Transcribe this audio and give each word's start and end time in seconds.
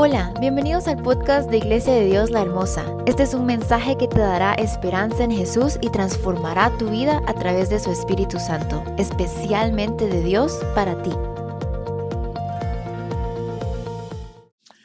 Hola, 0.00 0.32
bienvenidos 0.38 0.86
al 0.86 1.02
podcast 1.02 1.50
de 1.50 1.56
Iglesia 1.56 1.92
de 1.92 2.04
Dios 2.04 2.30
la 2.30 2.42
Hermosa. 2.42 2.86
Este 3.04 3.24
es 3.24 3.34
un 3.34 3.46
mensaje 3.46 3.98
que 3.98 4.06
te 4.06 4.20
dará 4.20 4.54
esperanza 4.54 5.24
en 5.24 5.32
Jesús 5.32 5.76
y 5.80 5.90
transformará 5.90 6.70
tu 6.78 6.88
vida 6.88 7.20
a 7.26 7.34
través 7.34 7.68
de 7.68 7.80
su 7.80 7.90
Espíritu 7.90 8.38
Santo, 8.38 8.84
especialmente 8.96 10.06
de 10.06 10.22
Dios 10.22 10.60
para 10.76 11.02
ti. 11.02 11.10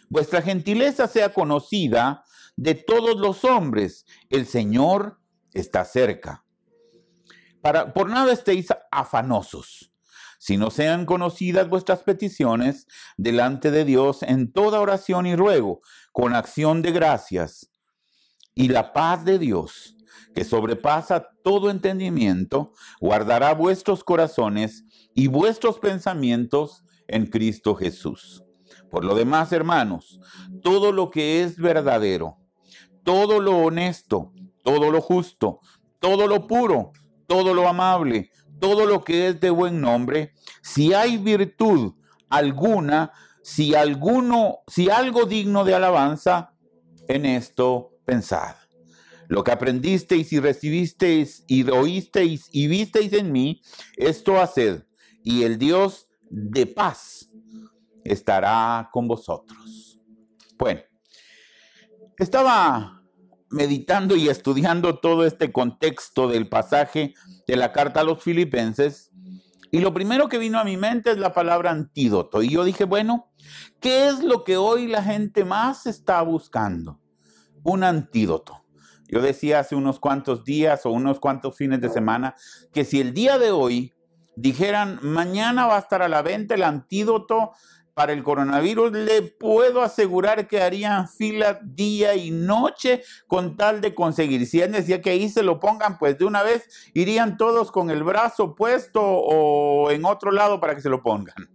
Vuestra 0.09 0.41
gentileza 0.41 1.07
sea 1.07 1.31
conocida 1.31 2.23
de 2.55 2.73
todos 2.73 3.15
los 3.15 3.43
hombres. 3.43 4.07
El 4.31 4.47
Señor 4.47 5.19
está 5.53 5.85
cerca. 5.85 6.43
Para, 7.61 7.93
por 7.93 8.09
nada 8.09 8.33
estéis 8.33 8.69
afanosos 8.89 9.92
si 10.43 10.57
no 10.57 10.71
sean 10.71 11.05
conocidas 11.05 11.69
vuestras 11.69 12.03
peticiones 12.03 12.85
delante 13.15 13.71
de 13.71 13.85
Dios 13.85 14.23
en 14.23 14.51
toda 14.51 14.81
oración 14.81 15.25
y 15.25 15.37
ruego, 15.37 15.79
con 16.11 16.35
acción 16.35 16.81
de 16.81 16.91
gracias. 16.91 17.71
Y 18.53 18.67
la 18.67 18.91
paz 18.91 19.23
de 19.23 19.39
Dios, 19.39 19.95
que 20.35 20.43
sobrepasa 20.43 21.29
todo 21.45 21.69
entendimiento, 21.69 22.73
guardará 22.99 23.53
vuestros 23.53 24.03
corazones 24.03 24.83
y 25.15 25.27
vuestros 25.27 25.79
pensamientos 25.79 26.83
en 27.07 27.27
Cristo 27.27 27.73
Jesús. 27.73 28.43
Por 28.91 29.05
lo 29.05 29.15
demás, 29.15 29.53
hermanos, 29.53 30.19
todo 30.61 30.91
lo 30.91 31.09
que 31.09 31.41
es 31.41 31.55
verdadero, 31.55 32.35
todo 33.05 33.39
lo 33.39 33.59
honesto, 33.59 34.33
todo 34.61 34.91
lo 34.91 34.99
justo, 34.99 35.61
todo 35.99 36.27
lo 36.27 36.47
puro, 36.47 36.91
todo 37.27 37.53
lo 37.53 37.65
amable, 37.65 38.29
todo 38.63 38.85
lo 38.85 39.03
que 39.03 39.27
es 39.27 39.41
de 39.41 39.49
buen 39.49 39.81
nombre, 39.81 40.31
si 40.61 40.93
hay 40.93 41.17
virtud 41.17 41.95
alguna, 42.29 43.11
si 43.41 43.75
alguno, 43.75 44.59
si 44.67 44.89
algo 44.89 45.25
digno 45.25 45.65
de 45.65 45.75
alabanza, 45.75 46.55
en 47.09 47.25
esto 47.25 47.99
pensad. 48.05 48.55
Lo 49.27 49.43
que 49.43 49.51
aprendisteis 49.51 50.31
y 50.31 50.39
recibisteis 50.39 51.43
y 51.45 51.69
oísteis 51.69 52.47
y 52.53 52.67
visteis 52.67 53.11
en 53.11 53.33
mí, 53.33 53.61
esto 53.97 54.39
haced, 54.39 54.85
y 55.25 55.43
el 55.43 55.57
Dios 55.57 56.07
de 56.29 56.65
paz 56.65 57.29
estará 58.05 58.87
con 58.93 59.09
vosotros. 59.09 59.99
Bueno, 60.57 60.79
estaba 62.17 63.02
meditando 63.53 64.15
y 64.15 64.29
estudiando 64.29 64.99
todo 64.99 65.25
este 65.25 65.51
contexto 65.51 66.27
del 66.27 66.49
pasaje 66.49 67.13
de 67.47 67.55
la 67.55 67.71
carta 67.71 68.01
a 68.01 68.03
los 68.03 68.21
filipenses, 68.21 69.11
y 69.71 69.79
lo 69.79 69.93
primero 69.93 70.29
que 70.29 70.37
vino 70.37 70.59
a 70.59 70.63
mi 70.63 70.77
mente 70.77 71.11
es 71.11 71.17
la 71.17 71.33
palabra 71.33 71.71
antídoto. 71.71 72.43
Y 72.43 72.49
yo 72.49 72.63
dije, 72.63 72.83
bueno, 72.83 73.31
¿qué 73.79 74.07
es 74.07 74.23
lo 74.23 74.43
que 74.43 74.55
hoy 74.55 74.85
la 74.85 75.01
gente 75.01 75.45
más 75.45 75.87
está 75.87 76.21
buscando? 76.21 76.99
Un 77.63 77.83
antídoto. 77.83 78.63
Yo 79.07 79.19
decía 79.19 79.59
hace 79.59 79.75
unos 79.75 79.99
cuantos 79.99 80.43
días 80.43 80.85
o 80.85 80.91
unos 80.91 81.19
cuantos 81.19 81.57
fines 81.57 81.81
de 81.81 81.89
semana 81.89 82.35
que 82.71 82.85
si 82.85 83.01
el 83.01 83.15
día 83.15 83.39
de 83.39 83.49
hoy 83.49 83.93
dijeran, 84.35 84.99
mañana 85.01 85.65
va 85.65 85.77
a 85.77 85.79
estar 85.79 86.03
a 86.03 86.07
la 86.07 86.21
venta 86.21 86.53
el 86.53 86.63
antídoto 86.63 87.53
para 87.93 88.13
el 88.13 88.23
coronavirus, 88.23 88.91
le 88.91 89.21
puedo 89.21 89.81
asegurar 89.81 90.47
que 90.47 90.61
harían 90.61 91.07
fila 91.07 91.59
día 91.63 92.15
y 92.15 92.31
noche 92.31 93.03
con 93.27 93.55
tal 93.55 93.81
de 93.81 93.93
conseguir. 93.93 94.45
Si 94.47 94.61
él 94.61 94.71
decía 94.71 95.01
que 95.01 95.11
ahí 95.11 95.29
se 95.29 95.43
lo 95.43 95.59
pongan, 95.59 95.97
pues 95.97 96.17
de 96.17 96.25
una 96.25 96.43
vez 96.43 96.67
irían 96.93 97.37
todos 97.37 97.71
con 97.71 97.89
el 97.89 98.03
brazo 98.03 98.55
puesto 98.55 99.01
o 99.03 99.91
en 99.91 100.05
otro 100.05 100.31
lado 100.31 100.59
para 100.59 100.75
que 100.75 100.81
se 100.81 100.89
lo 100.89 101.03
pongan. 101.03 101.49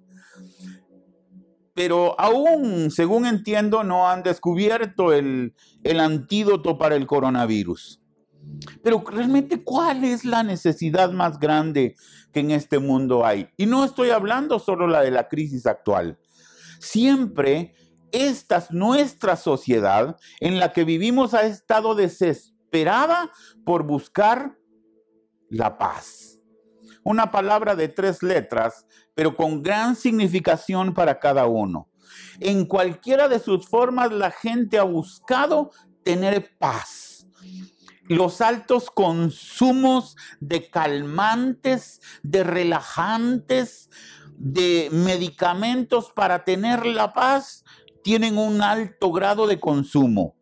Pero 1.74 2.18
aún, 2.18 2.90
según 2.90 3.26
entiendo, 3.26 3.84
no 3.84 4.08
han 4.08 4.22
descubierto 4.22 5.12
el, 5.12 5.54
el 5.84 6.00
antídoto 6.00 6.76
para 6.76 6.96
el 6.96 7.06
coronavirus. 7.06 8.00
Pero 8.82 9.04
realmente, 9.06 9.62
¿cuál 9.62 10.04
es 10.04 10.24
la 10.24 10.42
necesidad 10.42 11.12
más 11.12 11.38
grande 11.38 11.94
que 12.32 12.40
en 12.40 12.50
este 12.50 12.78
mundo 12.78 13.24
hay? 13.24 13.48
Y 13.56 13.66
no 13.66 13.84
estoy 13.84 14.10
hablando 14.10 14.58
solo 14.58 14.86
la 14.86 15.02
de 15.02 15.10
la 15.10 15.28
crisis 15.28 15.66
actual. 15.66 16.18
Siempre 16.80 17.74
esta 18.12 18.66
nuestra 18.70 19.36
sociedad 19.36 20.16
en 20.40 20.58
la 20.58 20.72
que 20.72 20.84
vivimos 20.84 21.34
ha 21.34 21.42
estado 21.42 21.94
desesperada 21.94 23.30
por 23.64 23.84
buscar 23.84 24.56
la 25.50 25.78
paz. 25.78 26.38
Una 27.04 27.30
palabra 27.30 27.74
de 27.74 27.88
tres 27.88 28.22
letras, 28.22 28.86
pero 29.14 29.34
con 29.34 29.62
gran 29.62 29.96
significación 29.96 30.92
para 30.92 31.18
cada 31.18 31.46
uno. 31.46 31.88
En 32.40 32.66
cualquiera 32.66 33.28
de 33.28 33.38
sus 33.38 33.66
formas 33.66 34.12
la 34.12 34.30
gente 34.30 34.78
ha 34.78 34.82
buscado 34.82 35.70
tener 36.04 36.56
paz. 36.58 37.26
Los 38.08 38.40
altos 38.40 38.90
consumos 38.90 40.16
de 40.40 40.70
calmantes, 40.70 42.00
de 42.22 42.42
relajantes, 42.42 43.90
de 44.38 44.88
medicamentos 44.92 46.12
para 46.14 46.44
tener 46.44 46.86
la 46.86 47.12
paz 47.12 47.64
tienen 48.02 48.38
un 48.38 48.62
alto 48.62 49.12
grado 49.12 49.46
de 49.46 49.58
consumo. 49.58 50.36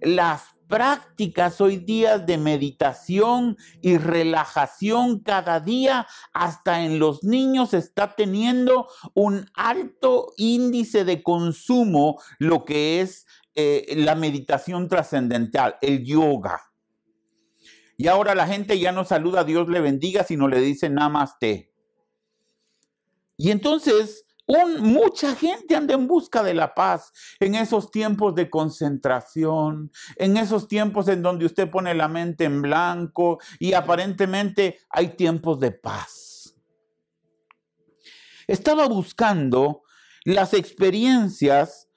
Las 0.00 0.44
prácticas 0.68 1.60
hoy 1.60 1.78
día 1.78 2.18
de 2.18 2.38
meditación 2.38 3.58
y 3.82 3.98
relajación 3.98 5.18
cada 5.18 5.58
día, 5.58 6.06
hasta 6.32 6.84
en 6.84 7.00
los 7.00 7.24
niños 7.24 7.74
está 7.74 8.14
teniendo 8.14 8.88
un 9.14 9.46
alto 9.54 10.32
índice 10.36 11.04
de 11.04 11.22
consumo, 11.22 12.22
lo 12.38 12.64
que 12.64 13.00
es 13.00 13.26
eh, 13.56 13.94
la 13.96 14.14
meditación 14.14 14.88
trascendental, 14.88 15.74
el 15.82 16.04
yoga. 16.04 16.60
Y 17.98 18.06
ahora 18.06 18.34
la 18.34 18.46
gente 18.46 18.78
ya 18.78 18.92
no 18.92 19.04
saluda 19.04 19.40
a 19.40 19.44
Dios 19.44 19.68
le 19.68 19.80
bendiga, 19.80 20.24
sino 20.24 20.48
le 20.48 20.60
dice 20.60 20.88
namaste. 20.88 21.69
Y 23.40 23.50
entonces 23.50 24.26
mucha 24.80 25.34
gente 25.34 25.74
anda 25.74 25.94
en 25.94 26.06
busca 26.06 26.42
de 26.42 26.52
la 26.52 26.74
paz 26.74 27.10
en 27.38 27.54
esos 27.54 27.90
tiempos 27.90 28.34
de 28.34 28.50
concentración, 28.50 29.90
en 30.16 30.36
esos 30.36 30.68
tiempos 30.68 31.08
en 31.08 31.22
donde 31.22 31.46
usted 31.46 31.70
pone 31.70 31.94
la 31.94 32.06
mente 32.06 32.44
en 32.44 32.60
blanco 32.60 33.38
y 33.58 33.72
aparentemente 33.72 34.80
hay 34.90 35.16
tiempos 35.16 35.58
de 35.58 35.72
paz. 35.72 36.54
Estaba 38.46 38.86
buscando 38.86 39.84
las 40.26 40.52
experiencias 40.52 41.88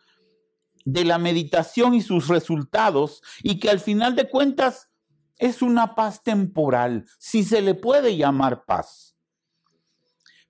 de 0.85 1.03
la 1.03 1.17
meditación 1.17 1.93
y 1.93 2.01
sus 2.01 2.29
resultados 2.29 3.21
y 3.41 3.59
que 3.59 3.69
al 3.69 3.81
final 3.81 4.15
de 4.15 4.29
cuentas 4.29 4.89
es 5.37 5.61
una 5.61 5.93
paz 5.93 6.23
temporal, 6.23 7.03
si 7.19 7.43
se 7.43 7.61
le 7.61 7.75
puede 7.75 8.15
llamar 8.15 8.63
paz 8.63 9.12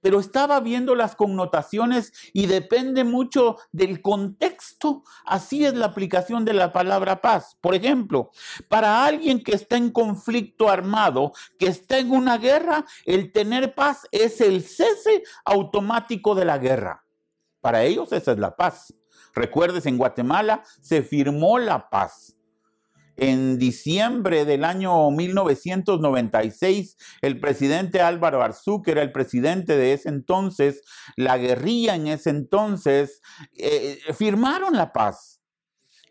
pero 0.04 0.20
estaba 0.20 0.60
viendo 0.60 0.96
las 0.96 1.16
connotaciones 1.16 2.12
y 2.34 2.46
depende 2.46 3.06
mucho 3.06 3.56
del 3.72 4.02
contexto. 4.02 5.04
Así 5.26 5.66
es 5.66 5.74
la 5.76 5.88
aplicación 5.88 6.44
de 6.44 6.54
la 6.54 6.74
palabra 6.74 7.22
paz. 7.22 7.58
Por 7.62 7.74
ejemplo, 7.74 8.30
para 8.68 9.06
alguien 9.06 9.42
que 9.42 9.56
está 9.56 9.78
en 9.78 9.92
conflicto 9.92 10.70
armado, 10.70 11.32
que 11.58 11.68
está 11.68 11.98
en 12.00 12.12
una 12.12 12.38
guerra, 12.38 12.86
el 13.06 13.32
tener 13.32 13.74
paz 13.74 14.06
es 14.12 14.42
el 14.42 14.64
cese 14.64 15.24
automático 15.46 16.36
de 16.36 16.46
la 16.46 16.58
guerra. 16.58 17.06
Para 17.62 17.84
ellos 17.84 18.12
esa 18.12 18.34
es 18.34 18.40
la 18.40 18.58
paz. 18.58 18.94
Recuerdes, 19.34 19.86
en 19.86 19.98
Guatemala 19.98 20.64
se 20.82 21.02
firmó 21.02 21.58
la 21.60 21.90
paz 21.90 22.36
en 23.16 23.60
diciembre 23.60 24.46
del 24.46 24.64
año 24.64 25.12
1996, 25.12 26.98
el 27.22 27.40
presidente 27.40 28.02
Álvaro 28.02 28.42
Arzú, 28.42 28.82
que 28.82 28.92
era 28.92 29.02
el 29.02 29.12
presidente 29.12 29.78
de 29.78 29.94
ese 29.94 30.10
entonces, 30.10 30.82
la 31.16 31.38
guerrilla 31.38 31.96
en 31.96 32.08
ese 32.08 32.32
entonces, 32.32 33.22
eh, 33.58 34.00
firmaron 34.14 34.76
la 34.76 34.92
paz. 34.94 35.42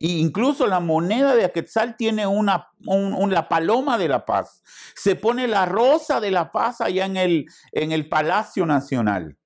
E 0.03 0.09
incluso 0.09 0.67
la 0.67 0.81
moneda 0.81 1.37
de 1.37 1.45
Aquetzal 1.45 1.97
tiene 1.97 2.27
una, 2.27 2.71
la 2.81 3.49
paloma 3.49 3.99
de 3.99 4.09
la 4.09 4.27
paz. 4.27 4.63
Se 4.97 5.15
pone 5.15 5.47
la 5.47 5.65
rosa 5.65 6.21
de 6.21 6.33
la 6.33 6.51
paz 6.51 6.81
allá 6.81 7.07
en 7.07 7.17
el, 7.17 7.47
en 7.71 7.93
el 7.93 8.09
Palacio 8.09 8.67
Nacional. 8.67 9.39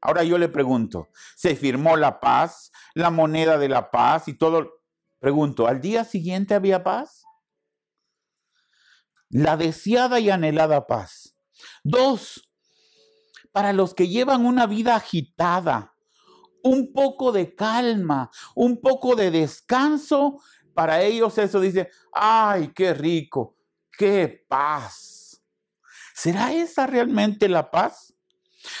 Ahora 0.00 0.22
yo 0.22 0.38
le 0.38 0.48
pregunto, 0.48 1.08
¿se 1.34 1.56
firmó 1.56 1.96
la 1.96 2.20
paz, 2.20 2.70
la 2.94 3.10
moneda 3.10 3.58
de 3.58 3.68
la 3.68 3.90
paz 3.90 4.28
y 4.28 4.34
todo? 4.34 4.83
Pregunto, 5.24 5.66
¿al 5.66 5.80
día 5.80 6.04
siguiente 6.04 6.54
había 6.54 6.84
paz? 6.84 7.24
La 9.30 9.56
deseada 9.56 10.20
y 10.20 10.28
anhelada 10.28 10.86
paz. 10.86 11.34
Dos, 11.82 12.46
para 13.50 13.72
los 13.72 13.94
que 13.94 14.08
llevan 14.08 14.44
una 14.44 14.66
vida 14.66 14.94
agitada, 14.94 15.94
un 16.62 16.92
poco 16.92 17.32
de 17.32 17.54
calma, 17.54 18.30
un 18.54 18.82
poco 18.82 19.16
de 19.16 19.30
descanso, 19.30 20.42
para 20.74 21.00
ellos 21.00 21.38
eso 21.38 21.58
dice, 21.58 21.88
ay, 22.12 22.72
qué 22.74 22.92
rico, 22.92 23.56
qué 23.96 24.44
paz. 24.46 25.42
¿Será 26.14 26.52
esa 26.52 26.86
realmente 26.86 27.48
la 27.48 27.70
paz? 27.70 28.13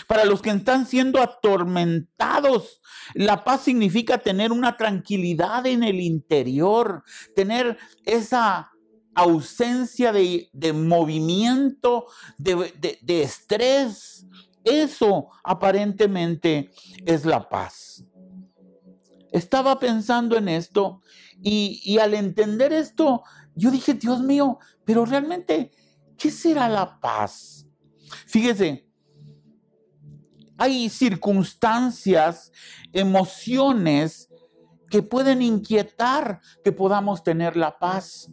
Para 0.06 0.24
los 0.24 0.42
que 0.42 0.50
están 0.50 0.86
siendo 0.86 1.20
atormentados, 1.20 2.80
la 3.14 3.44
paz 3.44 3.62
significa 3.62 4.18
tener 4.18 4.52
una 4.52 4.76
tranquilidad 4.76 5.66
en 5.66 5.82
el 5.82 6.00
interior, 6.00 7.02
tener 7.34 7.78
esa 8.04 8.70
ausencia 9.14 10.12
de, 10.12 10.72
movimiento, 10.72 12.06
de 12.38 13.22
estrés. 13.22 14.26
Eso 14.64 15.28
aparentemente 15.42 16.70
es 17.04 17.24
la 17.24 17.48
paz. 17.48 18.04
Estaba 19.34 19.80
pensando 19.80 20.36
en 20.36 20.48
esto 20.48 21.02
y, 21.42 21.98
al 21.98 22.14
entender 22.14 22.72
esto, 22.72 23.22
yo 23.54 23.70
dije, 23.70 23.94
Dios 23.94 24.22
mío, 24.22 24.58
pero 24.84 25.04
realmente, 25.04 25.72
¿qué 26.16 26.30
será 26.30 26.68
la 26.68 27.00
paz? 27.00 27.66
Fíjese, 28.26 28.88
hay 30.58 30.88
circunstancias, 30.88 32.52
emociones 32.92 34.28
que 34.90 35.02
pueden 35.02 35.42
inquietar 35.42 36.40
que 36.62 36.72
podamos 36.72 37.22
tener 37.24 37.56
la 37.56 37.78
paz. 37.78 38.30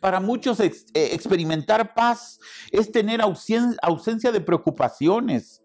Para 0.00 0.20
muchos 0.20 0.60
eh, 0.60 0.72
experimentar 0.94 1.94
paz 1.94 2.38
es 2.70 2.90
tener 2.90 3.20
ausencia 3.22 4.32
de 4.32 4.40
preocupaciones, 4.40 5.62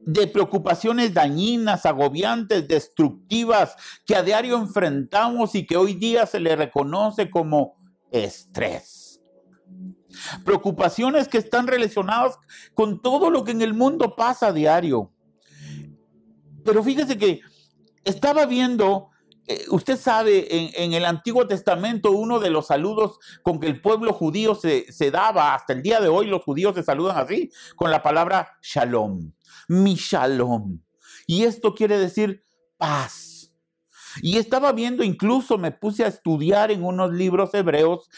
de 0.00 0.26
preocupaciones 0.26 1.12
dañinas, 1.12 1.86
agobiantes, 1.86 2.66
destructivas, 2.66 3.76
que 4.06 4.16
a 4.16 4.22
diario 4.22 4.56
enfrentamos 4.56 5.54
y 5.54 5.66
que 5.66 5.76
hoy 5.76 5.94
día 5.94 6.26
se 6.26 6.40
le 6.40 6.56
reconoce 6.56 7.30
como 7.30 7.76
estrés. 8.10 8.97
Preocupaciones 10.44 11.28
que 11.28 11.38
están 11.38 11.66
relacionadas 11.66 12.38
con 12.74 13.00
todo 13.00 13.30
lo 13.30 13.44
que 13.44 13.52
en 13.52 13.62
el 13.62 13.74
mundo 13.74 14.16
pasa 14.16 14.48
a 14.48 14.52
diario. 14.52 15.12
Pero 16.64 16.82
fíjese 16.82 17.16
que 17.16 17.40
estaba 18.04 18.46
viendo, 18.46 19.10
eh, 19.46 19.64
usted 19.70 19.96
sabe, 19.98 20.82
en, 20.82 20.92
el 20.92 21.04
Antiguo 21.04 21.46
Testamento 21.46 22.12
uno 22.12 22.40
de 22.40 22.50
los 22.50 22.66
saludos 22.66 23.18
con 23.42 23.60
que 23.60 23.66
el 23.66 23.80
pueblo 23.80 24.12
judío 24.12 24.54
se, 24.54 24.90
se 24.92 25.10
daba, 25.10 25.54
hasta 25.54 25.72
el 25.72 25.82
día 25.82 26.00
de 26.00 26.08
hoy 26.08 26.26
los 26.26 26.42
judíos 26.42 26.74
se 26.74 26.82
saludan 26.82 27.16
así, 27.16 27.50
con 27.76 27.90
la 27.90 28.02
palabra 28.02 28.58
shalom 28.62 29.32
mi 29.68 29.94
shalom. 29.94 30.80
Y 31.26 31.44
esto 31.44 31.74
quiere 31.74 31.98
decir 31.98 32.42
paz. 32.76 33.52
Y 34.22 34.38
estaba 34.38 34.72
viendo, 34.72 35.04
incluso 35.04 35.58
me 35.58 35.70
puse 35.70 36.04
a 36.04 36.08
estudiar 36.08 36.70
en 36.70 36.82
unos 36.82 37.12
libros 37.12 37.52
hebreos 37.54 38.08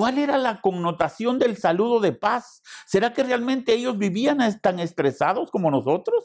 ¿Cuál 0.00 0.16
era 0.16 0.38
la 0.38 0.62
connotación 0.62 1.38
del 1.38 1.58
saludo 1.58 2.00
de 2.00 2.12
paz? 2.12 2.62
¿Será 2.86 3.12
que 3.12 3.22
realmente 3.22 3.74
ellos 3.74 3.98
vivían 3.98 4.38
tan 4.62 4.80
estresados 4.80 5.50
como 5.50 5.70
nosotros? 5.70 6.24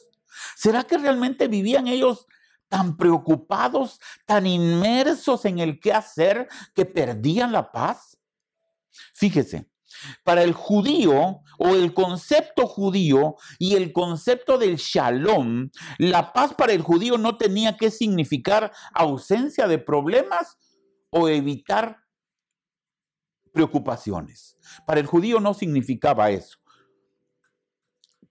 ¿Será 0.56 0.86
que 0.86 0.98
realmente 0.98 1.50
vivían 1.50 1.90
ellos 1.90 2.26
tan 2.70 2.96
preocupados, 2.96 4.00
tan 4.26 4.48
inmersos 4.48 5.44
en 5.44 5.60
el 5.60 5.82
qué 5.82 5.92
hacer 5.92 6.48
que 6.74 6.86
perdían 6.86 7.52
la 7.52 7.70
paz? 7.74 8.18
Fíjese, 9.14 9.70
para 10.24 10.44
el 10.44 10.54
judío 10.54 11.42
o 11.60 11.68
el 11.68 11.94
concepto 11.94 12.68
judío 12.68 13.36
y 13.60 13.76
el 13.76 13.92
concepto 13.92 14.58
del 14.58 14.78
shalom, 14.78 15.70
la 15.98 16.32
paz 16.32 16.54
para 16.54 16.72
el 16.72 16.82
judío 16.82 17.18
no 17.18 17.36
tenía 17.36 17.76
que 17.76 17.92
significar 17.92 18.72
ausencia 18.94 19.68
de 19.68 19.80
problemas 19.80 20.58
o 21.10 21.28
evitar 21.28 22.05
preocupaciones. 23.56 24.58
Para 24.86 25.00
el 25.00 25.08
judío 25.08 25.40
no 25.40 25.54
significaba 25.54 26.30
eso. 26.30 26.60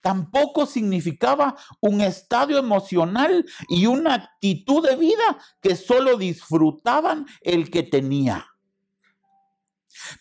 Tampoco 0.01 0.67
significaba 0.67 1.57
un 1.81 2.03
estado 2.03 2.59
emocional 2.59 3.47
y 3.71 3.87
una 3.87 4.15
actitud 4.15 4.87
de 4.87 4.97
vida 4.97 5.39
que 5.63 5.77
solo 5.77 6.19
disfrutaban 6.19 7.27
el 7.41 7.71
que 7.71 7.83
tenía. 7.83 8.47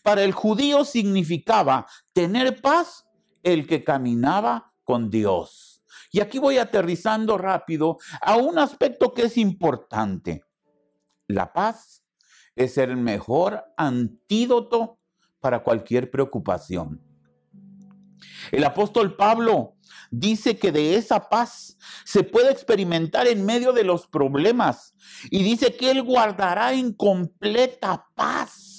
Para 0.01 0.23
el 0.23 0.31
judío 0.31 0.85
significaba 0.85 1.85
tener 2.13 2.61
paz 2.61 3.05
el 3.43 3.67
que 3.67 3.83
caminaba 3.83 4.73
con 4.85 5.09
Dios. 5.09 5.83
Y 6.11 6.21
aquí 6.21 6.39
voy 6.39 6.59
aterrizando 6.59 7.37
rápido 7.37 7.97
a 8.21 8.37
un 8.37 8.59
aspecto 8.59 9.13
que 9.13 9.23
es 9.23 9.37
importante. 9.37 10.45
La 11.27 11.51
paz 11.51 12.02
es 12.55 12.77
el 12.77 12.97
mejor 12.97 13.63
antídoto 13.77 14.99
para 15.39 15.63
cualquier 15.63 16.09
preocupación. 16.09 17.01
El 18.51 18.63
apóstol 18.63 19.15
Pablo 19.15 19.75
dice 20.11 20.57
que 20.57 20.71
de 20.71 20.95
esa 20.95 21.29
paz 21.29 21.77
se 22.05 22.23
puede 22.23 22.51
experimentar 22.51 23.27
en 23.27 23.45
medio 23.45 23.73
de 23.73 23.83
los 23.83 24.07
problemas 24.07 24.93
y 25.29 25.43
dice 25.43 25.75
que 25.75 25.91
Él 25.91 26.03
guardará 26.03 26.73
en 26.73 26.93
completa 26.93 28.07
paz 28.15 28.72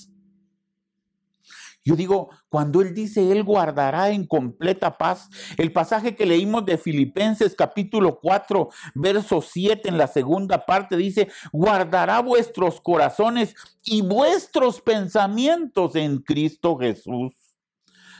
yo 1.84 1.96
digo, 1.96 2.30
cuando 2.48 2.80
Él 2.80 2.94
dice, 2.94 3.30
Él 3.30 3.44
guardará 3.44 4.08
en 4.08 4.26
completa 4.26 4.96
paz, 4.96 5.28
el 5.58 5.70
pasaje 5.70 6.16
que 6.16 6.24
leímos 6.24 6.64
de 6.64 6.78
Filipenses 6.78 7.54
capítulo 7.54 8.20
4, 8.20 8.70
verso 8.94 9.42
7 9.42 9.90
en 9.90 9.98
la 9.98 10.06
segunda 10.06 10.64
parte 10.64 10.96
dice, 10.96 11.28
guardará 11.52 12.20
vuestros 12.20 12.80
corazones 12.80 13.54
y 13.82 14.00
vuestros 14.00 14.80
pensamientos 14.80 15.94
en 15.94 16.18
Cristo 16.20 16.78
Jesús. 16.78 17.32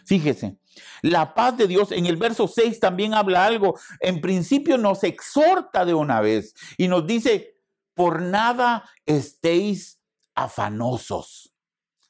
Fíjese, 0.05 0.59
la 1.01 1.33
paz 1.33 1.57
de 1.57 1.67
Dios 1.67 1.91
en 1.91 2.05
el 2.05 2.19
verso 2.19 2.47
6 2.47 2.81
también 2.81 3.15
habla 3.15 3.47
algo. 3.47 3.79
En 4.01 4.21
principio 4.21 4.77
nos 4.77 5.05
exhorta 5.05 5.87
de 5.87 5.95
una 5.95 6.21
vez 6.21 6.55
y 6.77 6.89
nos 6.89 7.07
dice, 7.07 7.57
por 7.95 8.21
nada 8.21 8.85
estéis 9.07 10.03
afanosos. 10.35 11.55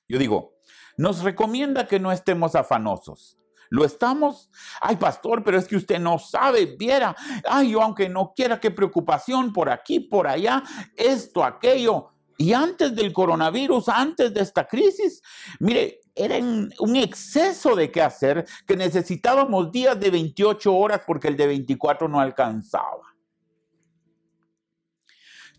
Yo 0.09 0.19
digo, 0.19 0.54
nos 0.96 1.23
recomienda 1.23 1.87
que 1.87 2.00
no 2.00 2.12
estemos 2.12 2.55
afanosos. 2.55 3.38
¿Lo 3.70 3.85
estamos? 3.85 4.50
Ay, 4.81 4.96
pastor, 4.96 5.43
pero 5.43 5.58
es 5.58 5.67
que 5.67 5.76
usted 5.76 5.99
no 5.99 6.19
sabe, 6.19 6.76
viera. 6.79 7.17
Ay, 7.49 7.73
yo 7.73 7.82
aunque 7.82 8.08
no 8.08 8.32
quiera, 8.35 8.61
qué 8.61 8.70
preocupación 8.70 9.52
por 9.52 9.70
aquí, 9.70 10.00
por 10.00 10.26
allá, 10.26 10.62
esto, 10.96 11.43
aquello. 11.43 12.11
Y 12.37 12.52
antes 12.52 12.94
del 12.94 13.12
coronavirus, 13.12 13.88
antes 13.88 14.32
de 14.32 14.41
esta 14.43 14.67
crisis, 14.67 15.23
mire, 15.61 16.00
era 16.14 16.37
un 16.38 16.97
exceso 16.97 17.75
de 17.75 17.90
qué 17.90 18.00
hacer 18.00 18.47
que 18.67 18.76
necesitábamos 18.76 19.73
días 19.73 19.99
de 19.99 20.11
28 20.11 20.73
horas 20.73 21.02
porque 21.06 21.29
el 21.29 21.37
de 21.37 21.49
24 21.49 22.08
no 22.08 22.20
alcanzaba. 22.20 23.17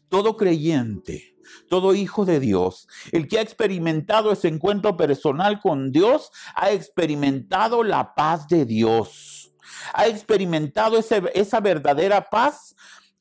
Todo 0.07 0.37
creyente 0.37 1.34
todo 1.69 1.95
hijo 1.95 2.25
de 2.25 2.39
Dios, 2.39 2.87
el 3.11 3.27
que 3.27 3.39
ha 3.39 3.41
experimentado 3.41 4.31
ese 4.31 4.47
encuentro 4.47 4.97
personal 4.97 5.59
con 5.59 5.91
Dios, 5.91 6.31
ha 6.55 6.71
experimentado 6.71 7.83
la 7.83 8.13
paz 8.15 8.47
de 8.47 8.65
Dios. 8.65 9.53
Ha 9.93 10.07
experimentado 10.07 10.97
esa 10.99 11.59
verdadera 11.59 12.29
paz 12.29 12.75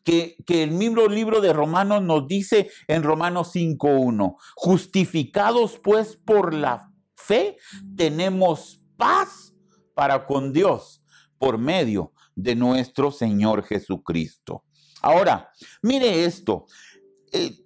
que, 0.04 0.36
el 0.46 0.70
mismo 0.70 1.06
libro 1.06 1.40
de 1.40 1.52
Romanos 1.52 2.02
nos 2.02 2.28
dice 2.28 2.70
en 2.86 3.02
Romanos 3.02 3.54
5.1. 3.54 4.36
Justificados 4.54 5.80
pues 5.82 6.16
por 6.16 6.54
la 6.54 6.90
fe, 7.16 7.56
tenemos 7.96 8.82
paz 8.96 9.54
para 9.94 10.26
con 10.26 10.52
Dios 10.52 11.02
por 11.38 11.58
medio 11.58 12.12
de 12.36 12.54
nuestro 12.54 13.10
Señor 13.10 13.64
Jesucristo. 13.64 14.64
Ahora, 15.00 15.50
mire 15.82 16.24
esto. 16.24 16.66
Eh, 17.32 17.63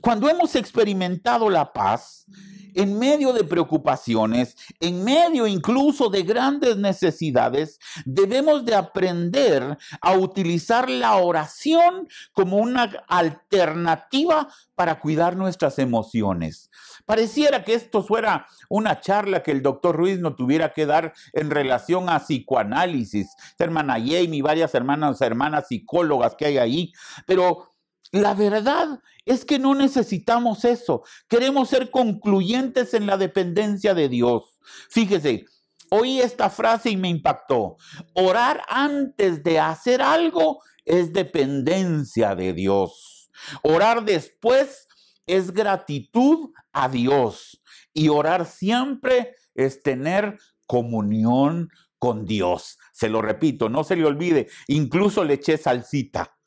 cuando 0.00 0.28
hemos 0.28 0.54
experimentado 0.54 1.48
la 1.50 1.72
paz, 1.72 2.26
en 2.74 2.98
medio 2.98 3.32
de 3.32 3.44
preocupaciones, 3.44 4.56
en 4.78 5.02
medio 5.02 5.46
incluso 5.46 6.10
de 6.10 6.22
grandes 6.22 6.76
necesidades, 6.76 7.80
debemos 8.04 8.64
de 8.64 8.74
aprender 8.74 9.76
a 10.00 10.12
utilizar 10.12 10.88
la 10.88 11.16
oración 11.16 12.06
como 12.32 12.58
una 12.58 12.84
alternativa 13.08 14.48
para 14.74 15.00
cuidar 15.00 15.36
nuestras 15.36 15.78
emociones. 15.78 16.70
Pareciera 17.04 17.64
que 17.64 17.74
esto 17.74 18.04
fuera 18.04 18.46
una 18.68 19.00
charla 19.00 19.42
que 19.42 19.50
el 19.50 19.62
doctor 19.62 19.96
Ruiz 19.96 20.20
no 20.20 20.36
tuviera 20.36 20.72
que 20.72 20.86
dar 20.86 21.14
en 21.32 21.50
relación 21.50 22.08
a 22.08 22.20
psicoanálisis. 22.20 23.28
Hermana 23.58 23.94
Jamie, 23.94 24.42
varias 24.42 24.74
hermanas, 24.74 25.20
hermanas 25.20 25.66
psicólogas 25.68 26.36
que 26.36 26.46
hay 26.46 26.58
ahí, 26.58 26.92
pero 27.26 27.77
la 28.12 28.34
verdad 28.34 29.00
es 29.24 29.44
que 29.44 29.58
no 29.58 29.74
necesitamos 29.74 30.64
eso. 30.64 31.02
Queremos 31.28 31.68
ser 31.68 31.90
concluyentes 31.90 32.94
en 32.94 33.06
la 33.06 33.16
dependencia 33.16 33.94
de 33.94 34.08
Dios. 34.08 34.58
Fíjese, 34.90 35.44
oí 35.90 36.20
esta 36.20 36.48
frase 36.50 36.90
y 36.90 36.96
me 36.96 37.08
impactó. 37.08 37.76
Orar 38.14 38.62
antes 38.68 39.42
de 39.42 39.58
hacer 39.58 40.00
algo 40.00 40.62
es 40.84 41.12
dependencia 41.12 42.34
de 42.34 42.54
Dios. 42.54 43.30
Orar 43.62 44.04
después 44.04 44.88
es 45.26 45.52
gratitud 45.52 46.50
a 46.72 46.88
Dios. 46.88 47.62
Y 47.92 48.08
orar 48.08 48.46
siempre 48.46 49.34
es 49.54 49.82
tener 49.82 50.38
comunión 50.66 51.68
con 51.98 52.24
Dios. 52.24 52.78
Se 52.92 53.08
lo 53.08 53.20
repito, 53.20 53.68
no 53.68 53.84
se 53.84 53.96
le 53.96 54.04
olvide, 54.04 54.48
incluso 54.68 55.24
le 55.24 55.34
eché 55.34 55.58
salsita. 55.58 56.37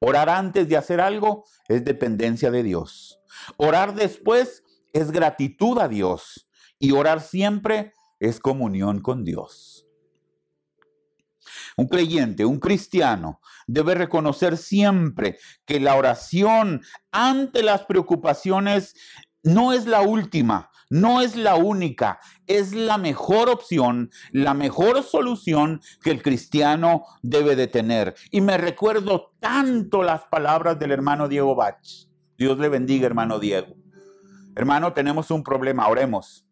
Orar 0.00 0.28
antes 0.28 0.68
de 0.68 0.76
hacer 0.76 1.00
algo 1.00 1.44
es 1.68 1.84
dependencia 1.84 2.50
de 2.50 2.62
Dios. 2.62 3.20
Orar 3.56 3.94
después 3.94 4.62
es 4.92 5.10
gratitud 5.10 5.78
a 5.78 5.88
Dios. 5.88 6.48
Y 6.78 6.92
orar 6.92 7.20
siempre 7.20 7.92
es 8.20 8.38
comunión 8.38 9.00
con 9.00 9.24
Dios. 9.24 9.86
Un 11.76 11.88
creyente, 11.88 12.44
un 12.44 12.58
cristiano, 12.58 13.40
debe 13.66 13.94
reconocer 13.94 14.56
siempre 14.56 15.38
que 15.64 15.80
la 15.80 15.96
oración 15.96 16.82
ante 17.10 17.62
las 17.62 17.84
preocupaciones 17.84 18.94
no 19.42 19.72
es 19.72 19.86
la 19.86 20.02
última, 20.02 20.70
no 20.90 21.20
es 21.20 21.36
la 21.36 21.56
única, 21.56 22.20
es 22.46 22.72
la 22.72 22.98
mejor 22.98 23.48
opción, 23.48 24.10
la 24.32 24.54
mejor 24.54 25.02
solución 25.02 25.80
que 26.02 26.10
el 26.10 26.22
cristiano 26.22 27.04
debe 27.22 27.56
de 27.56 27.66
tener. 27.66 28.14
Y 28.30 28.40
me 28.40 28.56
recuerdo 28.56 29.32
tanto 29.40 30.02
las 30.02 30.24
palabras 30.24 30.78
del 30.78 30.92
hermano 30.92 31.28
Diego 31.28 31.54
Bach. 31.54 31.78
Dios 32.36 32.58
le 32.58 32.68
bendiga, 32.68 33.06
hermano 33.06 33.38
Diego. 33.38 33.74
Hermano, 34.54 34.92
tenemos 34.92 35.30
un 35.30 35.42
problema, 35.42 35.88
oremos. 35.88 36.47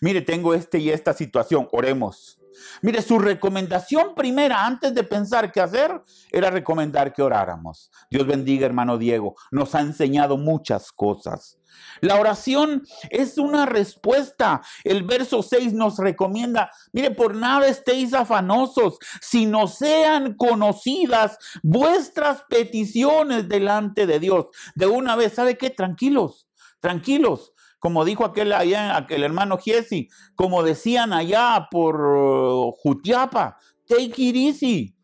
Mire, 0.00 0.22
tengo 0.22 0.54
este 0.54 0.78
y 0.78 0.90
esta 0.90 1.12
situación, 1.12 1.68
oremos. 1.72 2.40
Mire, 2.82 3.02
su 3.02 3.18
recomendación 3.18 4.14
primera 4.14 4.66
antes 4.66 4.94
de 4.94 5.04
pensar 5.04 5.52
qué 5.52 5.60
hacer 5.60 6.02
era 6.32 6.50
recomendar 6.50 7.12
que 7.12 7.22
oráramos. 7.22 7.90
Dios 8.10 8.26
bendiga, 8.26 8.66
hermano 8.66 8.98
Diego. 8.98 9.36
Nos 9.50 9.74
ha 9.74 9.80
enseñado 9.80 10.36
muchas 10.36 10.90
cosas. 10.92 11.58
La 12.00 12.18
oración 12.18 12.82
es 13.10 13.38
una 13.38 13.66
respuesta. 13.66 14.62
El 14.84 15.04
verso 15.04 15.42
6 15.42 15.72
nos 15.74 15.98
recomienda, 15.98 16.70
mire, 16.92 17.10
por 17.10 17.34
nada 17.34 17.68
estéis 17.68 18.12
afanosos, 18.12 18.98
sino 19.20 19.68
sean 19.68 20.34
conocidas 20.34 21.38
vuestras 21.62 22.42
peticiones 22.48 23.48
delante 23.48 24.06
de 24.06 24.18
Dios. 24.18 24.46
De 24.74 24.86
una 24.86 25.14
vez, 25.14 25.34
¿sabe 25.34 25.56
qué? 25.56 25.70
Tranquilos, 25.70 26.48
tranquilos 26.80 27.52
como 27.80 28.04
dijo 28.04 28.24
aquel, 28.24 28.52
aquel 28.52 29.24
hermano 29.24 29.58
Giesi, 29.58 30.08
como 30.36 30.62
decían 30.62 31.12
allá 31.12 31.66
por 31.70 32.00
uh, 32.00 32.72
Jutiapa, 32.72 33.56
take 33.88 34.22
it 34.22 34.36
easy, 34.36 34.94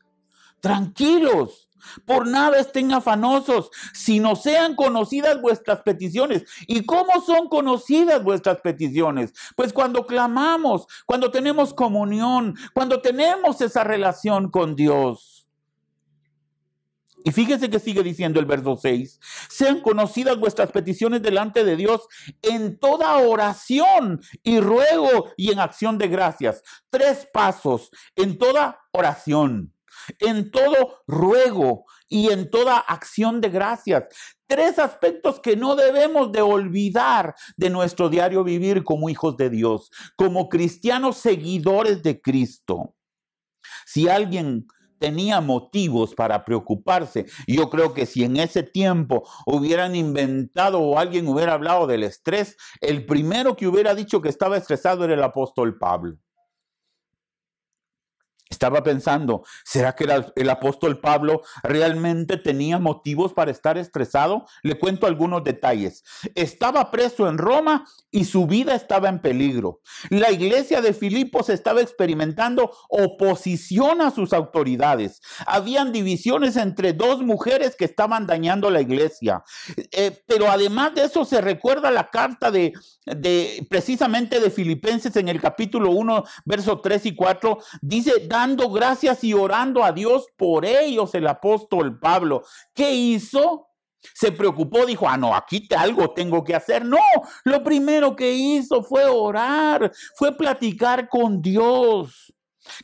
tranquilos. 0.61 1.65
Por 2.05 2.27
nada 2.27 2.59
estén 2.59 2.93
afanosos, 2.93 3.71
sino 3.93 4.35
sean 4.35 4.75
conocidas 4.75 5.41
vuestras 5.41 5.83
peticiones. 5.83 6.45
¿Y 6.67 6.85
cómo 6.85 7.21
son 7.25 7.49
conocidas 7.49 8.25
vuestras 8.25 8.61
peticiones? 8.61 9.33
Pues 9.55 9.73
cuando 9.73 10.05
clamamos, 10.05 10.87
cuando 11.07 11.31
tenemos 11.31 11.73
comunión, 11.73 12.57
cuando 12.75 13.01
tenemos 13.01 13.61
esa 13.61 13.85
relación 13.85 14.51
con 14.51 14.75
Dios. 14.75 15.36
Y 17.27 17.33
fíjese 17.33 17.69
que 17.69 17.81
sigue 17.81 18.05
diciendo 18.05 18.39
el 18.39 18.47
verso 18.47 18.79
6, 18.81 19.19
sean 19.49 19.81
conocidas 19.81 20.39
vuestras 20.39 20.71
peticiones 20.71 21.23
delante 21.23 21.65
de 21.65 21.75
Dios 21.75 22.07
en 22.41 22.79
toda 22.79 23.17
oración 23.17 24.21
y 24.45 24.61
ruego 24.61 25.33
y 25.37 25.51
en 25.51 25.59
acción 25.59 25.99
de 25.99 26.07
gracias. 26.07 26.63
Tres 26.89 27.27
pasos 27.33 27.91
en 28.15 28.39
toda 28.39 28.79
oración, 28.93 29.75
en 30.21 30.53
todo 30.53 31.03
ruego 31.09 31.87
y 32.09 32.31
en 32.31 32.49
toda 32.49 32.79
acción 32.79 33.41
de 33.41 33.49
gracias. 33.49 34.05
Tres 34.47 34.79
aspectos 34.79 35.41
que 35.41 35.57
no 35.57 35.75
debemos 35.75 36.31
de 36.31 36.43
olvidar 36.43 37.35
de 37.57 37.71
nuestro 37.71 38.09
diario 38.09 38.45
vivir 38.45 38.85
como 38.85 39.09
hijos 39.09 39.37
de 39.37 39.51
Dios, 39.51 39.91
como 40.15 40.49
cristianos 40.49 41.17
seguidores 41.17 42.05
de 42.05 42.21
Cristo. 42.21 42.95
Si 43.85 44.09
alguien 44.09 44.69
tenía 44.99 45.41
motivos 45.41 46.15
para 46.15 46.45
preocuparse. 46.45 47.27
Yo 47.47 47.71
creo 47.71 47.95
que 47.95 48.07
si 48.07 48.25
en 48.25 48.37
ese 48.37 48.63
tiempo 48.63 49.29
hubieran 49.47 49.95
inventado 49.95 50.81
o 50.81 50.99
alguien 50.99 51.29
hubiera 51.29 51.55
hablado 51.55 51.87
del 51.87 52.03
estrés, 52.03 52.57
el 52.81 53.07
primero 53.07 53.57
que 53.57 53.67
hubiera 53.67 53.95
dicho 53.95 54.21
que 54.21 54.29
estaba 54.29 54.57
estresado 54.57 55.05
era 55.05 55.15
el 55.15 55.23
apóstol 55.23 55.79
Pablo. 55.79 56.19
Estaba 58.57 58.83
pensando, 58.83 59.45
¿será 59.67 59.95
que 59.95 60.05
el, 60.35 60.49
apóstol 60.49 60.99
Pablo 60.99 61.43
realmente 61.63 62.39
tenía 62.39 62.79
motivos 62.79 63.35
para 63.35 63.51
estar 63.51 63.77
estresado? 63.77 64.47
Le 64.63 64.79
cuento 64.79 65.07
algunos 65.07 65.45
detalles. 65.45 66.03
Estaba 66.35 66.91
preso 66.91 67.29
en 67.29 67.37
Roma 67.37 67.85
y 68.11 68.25
su 68.25 68.47
vida 68.47 68.75
estaba 68.75 69.11
en 69.11 69.21
peligro. 69.21 69.83
La 70.09 70.31
iglesia 70.31 70.81
de 70.81 70.95
Filipos 70.95 71.51
estaba 71.51 71.83
experimentando 71.83 72.73
oposición 72.89 74.01
a 74.01 74.11
sus 74.11 74.33
autoridades. 74.33 75.21
Habían 75.47 75.93
divisiones 75.93 76.57
entre 76.57 76.95
dos 76.95 77.23
mujeres 77.23 77.77
que 77.77 77.85
estaban 77.85 78.27
dañando 78.27 78.71
la 78.71 78.81
iglesia. 78.81 79.45
Eh, 79.77 80.23
pero 80.27 80.51
además 80.51 80.95
de 80.95 81.05
eso 81.05 81.27
se 81.27 81.43
recuerda 81.43 81.91
la 81.91 82.09
carta 82.09 82.51
de, 82.51 82.73
de 83.05 83.67
precisamente 83.69 84.41
de 84.41 84.51
Filipenses 84.51 85.15
en 85.17 85.29
el 85.29 85.43
capítulo 85.43 85.91
1, 85.91 86.25
verso 86.47 86.81
3 86.81 87.05
y 87.05 87.15
4. 87.15 87.59
Dice, 87.83 88.13
dando 88.47 88.71
gracias 88.71 89.25
y 89.25 89.35
orando 89.35 89.83
a 89.83 89.91
Dios 89.91 90.29
por 90.37 90.65
ellos 90.65 91.13
el 91.17 91.27
apóstol 91.27 91.99
Pablo. 91.99 92.45
¿Qué 92.73 92.93
hizo? 92.93 93.71
Se 94.15 94.31
preocupó, 94.31 94.87
dijo, 94.87 95.09
ah, 95.09 95.17
no, 95.17 95.35
aquí 95.35 95.69
algo 95.77 96.13
tengo 96.13 96.45
que 96.45 96.55
hacer. 96.55 96.85
No, 96.85 97.01
lo 97.43 97.65
primero 97.65 98.15
que 98.15 98.33
hizo 98.33 98.85
fue 98.85 99.05
orar, 99.05 99.91
fue 100.15 100.37
platicar 100.37 101.09
con 101.09 101.43
Dios. 101.43 102.33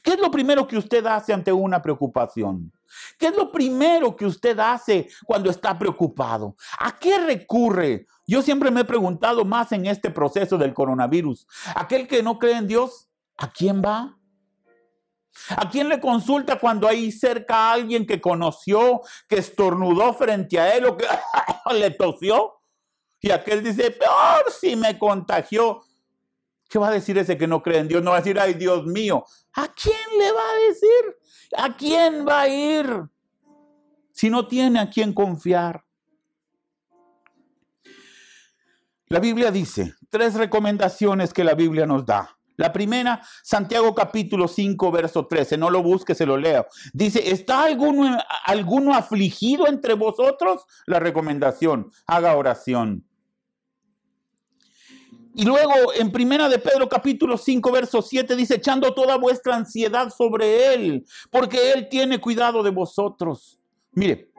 ¿Qué 0.03 0.13
es 0.13 0.19
lo 0.19 0.33
primero 0.33 0.67
que 0.67 0.77
usted 0.77 1.07
hace 1.07 1.33
ante 1.33 1.53
una 1.53 1.81
preocupación? 1.81 2.73
¿Qué 3.17 3.29
es 3.29 3.37
lo 3.37 3.53
primero 3.53 4.17
que 4.17 4.27
usted 4.27 4.59
hace 4.59 5.09
cuando 5.25 5.49
está 5.49 5.79
preocupado? 5.79 6.57
¿A 6.81 6.99
qué 6.99 7.19
recurre? 7.19 8.07
Yo 8.27 8.43
siempre 8.43 8.73
me 8.73 8.81
he 8.81 8.85
preguntado 8.85 9.45
más 9.45 9.71
en 9.71 9.87
este 9.87 10.11
proceso 10.11 10.59
del 10.59 10.75
coronavirus. 10.75 11.47
Aquel 11.77 12.09
que 12.09 12.21
no 12.21 12.41
cree 12.41 12.57
en 12.57 12.67
Dios, 12.67 13.09
¿a 13.39 13.49
quién 13.53 13.81
va? 13.81 14.19
¿A 15.57 15.69
quién 15.71 15.89
le 15.89 16.01
consulta 16.01 16.59
cuando 16.59 16.87
hay 16.87 17.11
cerca 17.11 17.57
a 17.57 17.73
alguien 17.73 18.07
que 18.07 18.21
conoció, 18.21 19.01
que 19.29 19.39
estornudó 19.39 20.15
frente 20.15 20.59
a 20.59 20.75
él 20.75 20.87
o 20.87 20.97
que 20.97 21.07
le 21.75 21.91
tosió? 21.91 22.55
Y 23.21 23.31
aquel 23.31 23.63
dice, 23.63 23.91
peor 23.93 24.51
si 24.51 24.77
me 24.77 24.99
contagió. 24.99 25.83
¿Qué 26.69 26.79
va 26.79 26.89
a 26.89 26.93
decir 26.93 27.19
ese 27.19 27.37
que 27.37 27.47
no 27.47 27.63
cree 27.63 27.79
en 27.79 27.89
Dios? 27.89 28.03
No 28.03 28.11
va 28.11 28.17
a 28.17 28.21
decir, 28.21 28.39
ay 28.39 28.55
Dios 28.55 28.87
mío. 28.87 29.25
¿A 29.55 29.69
quién 29.69 30.19
le 30.19 30.33
va 30.33 30.41
a 30.41 30.69
decir? 30.69 31.17
¿A 31.57 31.77
quién 31.77 32.27
va 32.27 32.41
a 32.41 32.49
ir? 32.49 32.87
Si 34.11 34.31
no 34.31 34.47
tiene 34.49 34.81
a 34.81 34.91
quién 34.91 35.13
confiar. 35.13 35.85
La 39.07 39.21
Biblia 39.21 39.51
dice, 39.51 39.95
tres 40.09 40.35
recomendaciones 40.35 41.35
que 41.35 41.45
la 41.45 41.55
Biblia 41.55 41.85
nos 41.85 42.07
da. 42.07 42.39
La 42.63 42.73
primera, 42.73 43.21
Santiago 43.43 43.93
capítulo 43.93 44.47
5, 44.47 44.93
verso 44.93 45.27
13. 45.27 45.57
No 45.57 45.69
lo 45.69 45.83
busque, 45.83 46.15
se 46.15 46.25
lo 46.25 46.37
leo. 46.37 46.65
Dice, 46.93 47.33
¿está 47.33 47.65
alguno, 47.65 48.17
alguno 48.45 48.95
afligido 48.95 49.67
entre 49.67 49.95
vosotros? 49.95 50.63
La 50.87 51.01
recomendación, 51.01 51.91
haga 52.07 52.37
oración. 52.37 53.05
Y 55.35 55.45
luego 55.45 55.93
en 55.99 56.13
primera 56.13 56.49
de 56.49 56.61
Pedro 56.61 56.89
capítulo 56.89 57.37
5 57.37 57.73
verso 57.73 58.01
7 58.01 58.37
dice, 58.37 58.55
echando 58.55 58.95
toda 58.95 59.17
vuestra 59.17 59.57
ansiedad 59.57 60.11
sobre 60.17 60.73
Él, 60.73 61.05
porque 61.33 61.73
Él 61.73 61.89
tiene 61.89 62.21
cuidado 62.21 62.63
de 62.63 62.71
vosotros. 62.71 63.59
Mire, 63.91 64.31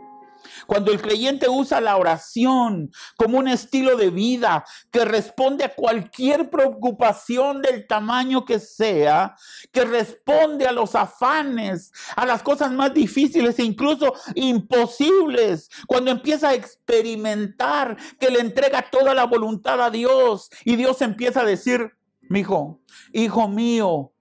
cuando 0.67 0.91
el 0.91 1.01
creyente 1.01 1.49
usa 1.49 1.81
la 1.81 1.97
oración 1.97 2.91
como 3.17 3.37
un 3.37 3.47
estilo 3.47 3.95
de 3.95 4.09
vida 4.09 4.65
que 4.91 5.05
responde 5.05 5.63
a 5.63 5.73
cualquier 5.73 6.49
preocupación 6.49 7.61
del 7.61 7.87
tamaño 7.87 8.45
que 8.45 8.59
sea, 8.59 9.35
que 9.71 9.85
responde 9.85 10.67
a 10.67 10.71
los 10.71 10.95
afanes, 10.95 11.91
a 12.15 12.25
las 12.25 12.43
cosas 12.43 12.71
más 12.71 12.93
difíciles 12.93 13.57
e 13.59 13.63
incluso 13.63 14.13
imposibles, 14.35 15.69
cuando 15.87 16.11
empieza 16.11 16.49
a 16.49 16.53
experimentar 16.53 17.97
que 18.19 18.29
le 18.29 18.39
entrega 18.39 18.89
toda 18.89 19.13
la 19.13 19.25
voluntad 19.25 19.81
a 19.81 19.89
Dios 19.89 20.49
y 20.65 20.75
Dios 20.75 21.01
empieza 21.01 21.41
a 21.41 21.45
decir, 21.45 21.91
hijo, 22.29 22.81
hijo 23.11 23.47
mío, 23.47 24.13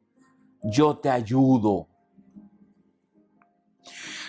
yo 0.62 0.96
te 0.98 1.10
ayudo 1.10 1.88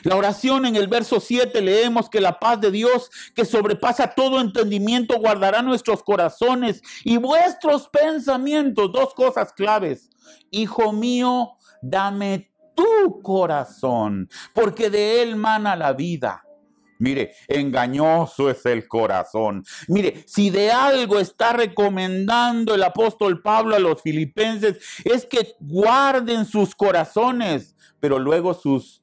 la 0.04 0.16
oración 0.16 0.66
en 0.66 0.76
el 0.76 0.88
verso 0.88 1.20
7 1.20 1.62
leemos 1.62 2.10
que 2.10 2.22
la 2.22 2.40
paz 2.40 2.60
de 2.60 2.72
Dios 2.72 3.10
que 3.36 3.46
sobrepasa 3.46 4.10
todo 4.10 4.42
entendimiento 4.42 5.18
guardará 5.18 5.62
nuestros 5.62 6.04
corazones 6.04 6.82
y 7.04 7.18
vuestros 7.18 7.88
pensamientos. 7.90 8.92
Dos 8.92 9.14
cosas 9.14 9.54
claves. 9.54 10.10
Hijo 10.52 10.92
mío, 10.92 11.58
dame 11.82 12.52
tu 12.76 13.22
corazón, 13.22 14.30
porque 14.54 14.90
de 14.90 15.22
él 15.22 15.36
mana 15.36 15.76
la 15.76 15.94
vida. 15.94 16.44
Mire, 17.00 17.34
engañoso 17.48 18.50
es 18.50 18.66
el 18.66 18.88
corazón. 18.88 19.64
Mire, 19.88 20.24
si 20.26 20.50
de 20.50 20.72
algo 20.72 21.20
está 21.20 21.52
recomendando 21.54 22.76
el 22.76 22.84
apóstol 22.84 23.42
Pablo 23.42 23.76
a 23.76 23.80
los 23.80 24.02
filipenses, 24.02 24.78
es 25.04 25.26
que 25.26 25.56
guarden 25.60 26.46
sus 26.46 26.76
corazones, 26.76 27.76
pero 28.00 28.20
luego 28.20 28.54
sus 28.54 29.03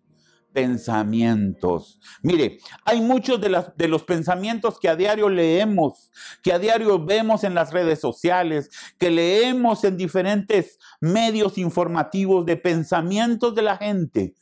pensamientos. 0.53 1.99
Mire, 2.23 2.59
hay 2.85 3.01
muchos 3.01 3.41
de, 3.41 3.89
los 3.89 4.03
pensamientos 4.05 4.79
que 4.79 4.89
a 4.89 4.97
diario 4.97 5.29
leemos, 5.29 6.11
que 6.43 6.53
a 6.53 6.59
diario 6.59 7.05
vemos 7.05 7.45
en 7.45 7.55
las 7.55 7.73
redes 7.73 8.01
sociales, 8.01 8.71
que 8.99 9.11
leemos 9.11 9.85
en 9.85 9.97
diferentes 9.97 10.79
medios 11.01 11.59
informativos 11.59 12.47
de 12.47 12.57
pensamientos 12.57 13.55
de 13.55 13.63
la 13.63 13.77
gente, 13.77 14.35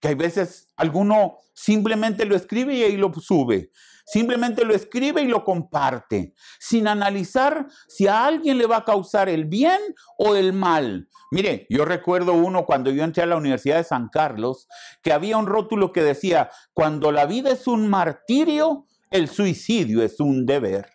que 0.00 0.08
hay 0.08 0.14
veces 0.14 0.68
alguno 0.76 1.38
simplemente 1.54 2.24
lo 2.24 2.34
escribe 2.34 2.74
y 2.74 2.82
ahí 2.82 2.96
lo 2.96 3.12
sube. 3.14 3.70
Simplemente 4.12 4.66
lo 4.66 4.74
escribe 4.74 5.22
y 5.22 5.26
lo 5.26 5.42
comparte, 5.42 6.34
sin 6.60 6.86
analizar 6.86 7.66
si 7.88 8.08
a 8.08 8.26
alguien 8.26 8.58
le 8.58 8.66
va 8.66 8.76
a 8.76 8.84
causar 8.84 9.30
el 9.30 9.46
bien 9.46 9.80
o 10.18 10.34
el 10.34 10.52
mal. 10.52 11.08
Mire, 11.30 11.66
yo 11.70 11.86
recuerdo 11.86 12.34
uno 12.34 12.66
cuando 12.66 12.90
yo 12.90 13.04
entré 13.04 13.22
a 13.22 13.26
la 13.26 13.38
Universidad 13.38 13.78
de 13.78 13.84
San 13.84 14.10
Carlos, 14.10 14.68
que 15.02 15.14
había 15.14 15.38
un 15.38 15.46
rótulo 15.46 15.92
que 15.92 16.02
decía, 16.02 16.50
cuando 16.74 17.10
la 17.10 17.24
vida 17.24 17.52
es 17.52 17.66
un 17.66 17.88
martirio, 17.88 18.84
el 19.10 19.28
suicidio 19.28 20.02
es 20.02 20.20
un 20.20 20.44
deber. 20.44 20.90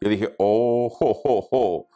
Yo 0.00 0.10
dije, 0.10 0.36
oh, 0.38 0.96
oh, 1.00 1.48
oh, 1.50 1.88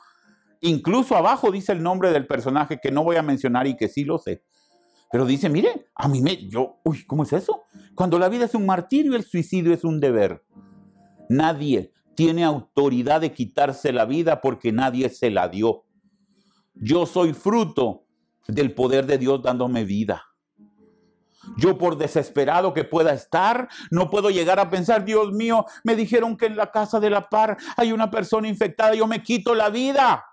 Incluso 0.60 1.14
abajo 1.14 1.52
dice 1.52 1.70
el 1.70 1.84
nombre 1.84 2.10
del 2.10 2.26
personaje 2.26 2.80
que 2.82 2.90
no 2.90 3.04
voy 3.04 3.14
a 3.14 3.22
mencionar 3.22 3.68
y 3.68 3.76
que 3.76 3.86
sí 3.86 4.02
lo 4.02 4.18
sé. 4.18 4.42
Pero 5.14 5.26
dice, 5.26 5.48
mire, 5.48 5.86
a 5.94 6.08
mí 6.08 6.20
me, 6.20 6.48
yo, 6.48 6.80
uy, 6.82 7.04
¿cómo 7.06 7.22
es 7.22 7.32
eso? 7.32 7.62
Cuando 7.94 8.18
la 8.18 8.28
vida 8.28 8.46
es 8.46 8.54
un 8.56 8.66
martirio, 8.66 9.14
el 9.14 9.22
suicidio 9.22 9.72
es 9.72 9.84
un 9.84 10.00
deber. 10.00 10.44
Nadie 11.28 11.92
tiene 12.16 12.42
autoridad 12.42 13.20
de 13.20 13.32
quitarse 13.32 13.92
la 13.92 14.06
vida 14.06 14.40
porque 14.40 14.72
nadie 14.72 15.08
se 15.10 15.30
la 15.30 15.48
dio. 15.48 15.84
Yo 16.74 17.06
soy 17.06 17.32
fruto 17.32 18.06
del 18.48 18.74
poder 18.74 19.06
de 19.06 19.18
Dios 19.18 19.40
dándome 19.40 19.84
vida. 19.84 20.24
Yo 21.58 21.78
por 21.78 21.96
desesperado 21.96 22.74
que 22.74 22.82
pueda 22.82 23.14
estar, 23.14 23.68
no 23.92 24.10
puedo 24.10 24.30
llegar 24.30 24.58
a 24.58 24.68
pensar, 24.68 25.04
Dios 25.04 25.30
mío, 25.30 25.64
me 25.84 25.94
dijeron 25.94 26.36
que 26.36 26.46
en 26.46 26.56
la 26.56 26.72
casa 26.72 26.98
de 26.98 27.10
la 27.10 27.28
par 27.28 27.56
hay 27.76 27.92
una 27.92 28.10
persona 28.10 28.48
infectada, 28.48 28.96
yo 28.96 29.06
me 29.06 29.22
quito 29.22 29.54
la 29.54 29.70
vida. 29.70 30.24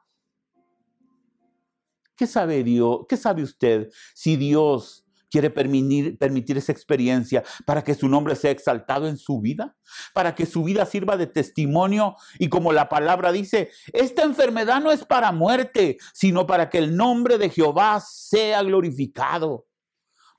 ¿Qué 2.22 2.28
sabe 2.28 2.64
Dios? 2.64 3.00
¿Qué 3.10 3.18
sabe 3.18 3.42
usted 3.42 3.90
si 4.14 4.36
Dios 4.36 5.04
quiere 5.32 5.50
permitir, 5.50 6.20
permitir 6.20 6.56
esa 6.56 6.72
experiencia 6.72 7.44
para 7.66 7.84
que 7.84 7.96
su 7.96 8.08
nombre 8.08 8.36
sea 8.36 8.52
exaltado 8.52 9.08
en 9.08 9.18
su 9.18 9.42
vida? 9.42 9.76
Para 10.14 10.36
que 10.36 10.46
su 10.46 10.64
vida 10.64 10.86
sirva 10.86 11.18
de 11.18 11.26
testimonio 11.26 12.16
y 12.38 12.48
como 12.48 12.74
la 12.74 12.90
palabra 12.90 13.32
dice, 13.32 13.72
esta 13.92 14.22
enfermedad 14.22 14.84
no 14.84 14.92
es 14.92 15.04
para 15.04 15.32
muerte, 15.32 15.98
sino 16.14 16.46
para 16.46 16.70
que 16.70 16.78
el 16.78 16.96
nombre 16.96 17.40
de 17.40 17.50
Jehová 17.50 18.00
sea 18.00 18.62
glorificado. 18.62 19.66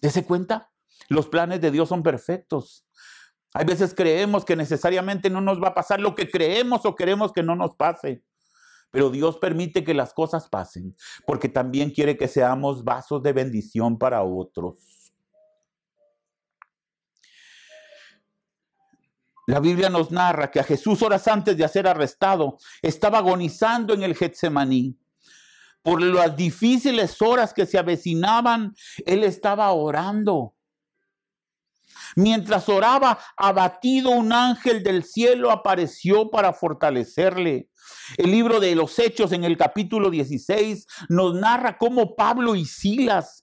¿Dese 0.00 0.24
cuenta? 0.24 0.70
Los 1.08 1.26
planes 1.26 1.60
de 1.60 1.72
Dios 1.72 1.88
son 1.88 2.04
perfectos. 2.04 2.86
Hay 3.54 3.64
veces 3.64 3.92
creemos 3.92 4.44
que 4.44 4.54
necesariamente 4.54 5.30
no 5.30 5.40
nos 5.40 5.60
va 5.60 5.70
a 5.70 5.74
pasar 5.74 5.98
lo 5.98 6.14
que 6.14 6.30
creemos 6.30 6.86
o 6.86 6.94
queremos 6.94 7.32
que 7.32 7.42
no 7.42 7.56
nos 7.56 7.74
pase. 7.74 8.22
Pero 8.92 9.10
Dios 9.10 9.38
permite 9.38 9.82
que 9.82 9.94
las 9.94 10.12
cosas 10.12 10.48
pasen 10.48 10.94
porque 11.26 11.48
también 11.48 11.90
quiere 11.90 12.16
que 12.16 12.28
seamos 12.28 12.84
vasos 12.84 13.22
de 13.22 13.32
bendición 13.32 13.98
para 13.98 14.22
otros. 14.22 15.12
La 19.46 19.58
Biblia 19.58 19.88
nos 19.88 20.12
narra 20.12 20.50
que 20.50 20.60
a 20.60 20.64
Jesús 20.64 21.02
horas 21.02 21.26
antes 21.26 21.56
de 21.56 21.66
ser 21.66 21.88
arrestado 21.88 22.58
estaba 22.80 23.18
agonizando 23.18 23.92
en 23.92 24.02
el 24.02 24.14
Getsemaní. 24.14 24.96
Por 25.82 26.00
las 26.00 26.36
difíciles 26.36 27.20
horas 27.20 27.52
que 27.52 27.66
se 27.66 27.76
avecinaban, 27.76 28.72
él 29.04 29.24
estaba 29.24 29.72
orando. 29.72 30.54
Mientras 32.16 32.68
oraba, 32.68 33.18
abatido 33.36 34.10
un 34.10 34.32
ángel 34.32 34.82
del 34.82 35.04
cielo 35.04 35.50
apareció 35.50 36.30
para 36.30 36.52
fortalecerle. 36.52 37.68
El 38.16 38.30
libro 38.30 38.60
de 38.60 38.74
los 38.74 38.98
Hechos 38.98 39.32
en 39.32 39.44
el 39.44 39.56
capítulo 39.56 40.10
16 40.10 40.86
nos 41.08 41.34
narra 41.34 41.78
cómo 41.78 42.14
Pablo 42.14 42.54
y 42.54 42.64
Silas 42.64 43.42